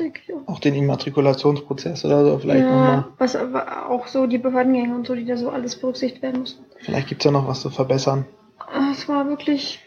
Auch 0.45 0.59
den 0.59 0.75
Immatrikulationsprozess 0.75 2.05
oder 2.05 2.23
so 2.23 2.37
vielleicht 2.37 2.61
ja, 2.61 2.69
nochmal. 2.69 3.05
Was 3.17 3.35
aber 3.35 3.89
auch 3.89 4.05
so 4.05 4.27
die 4.27 4.37
Behördengänge 4.37 4.93
und 4.93 5.07
so, 5.07 5.15
die 5.15 5.25
da 5.25 5.35
so 5.35 5.49
alles 5.49 5.79
berücksichtigt 5.79 6.21
werden 6.21 6.41
müssen. 6.41 6.63
Vielleicht 6.79 7.07
gibt 7.07 7.21
es 7.21 7.25
ja 7.25 7.31
noch 7.31 7.47
was 7.47 7.61
zu 7.61 7.71
verbessern. 7.71 8.25
Es 8.91 9.09
war 9.09 9.27
wirklich 9.27 9.79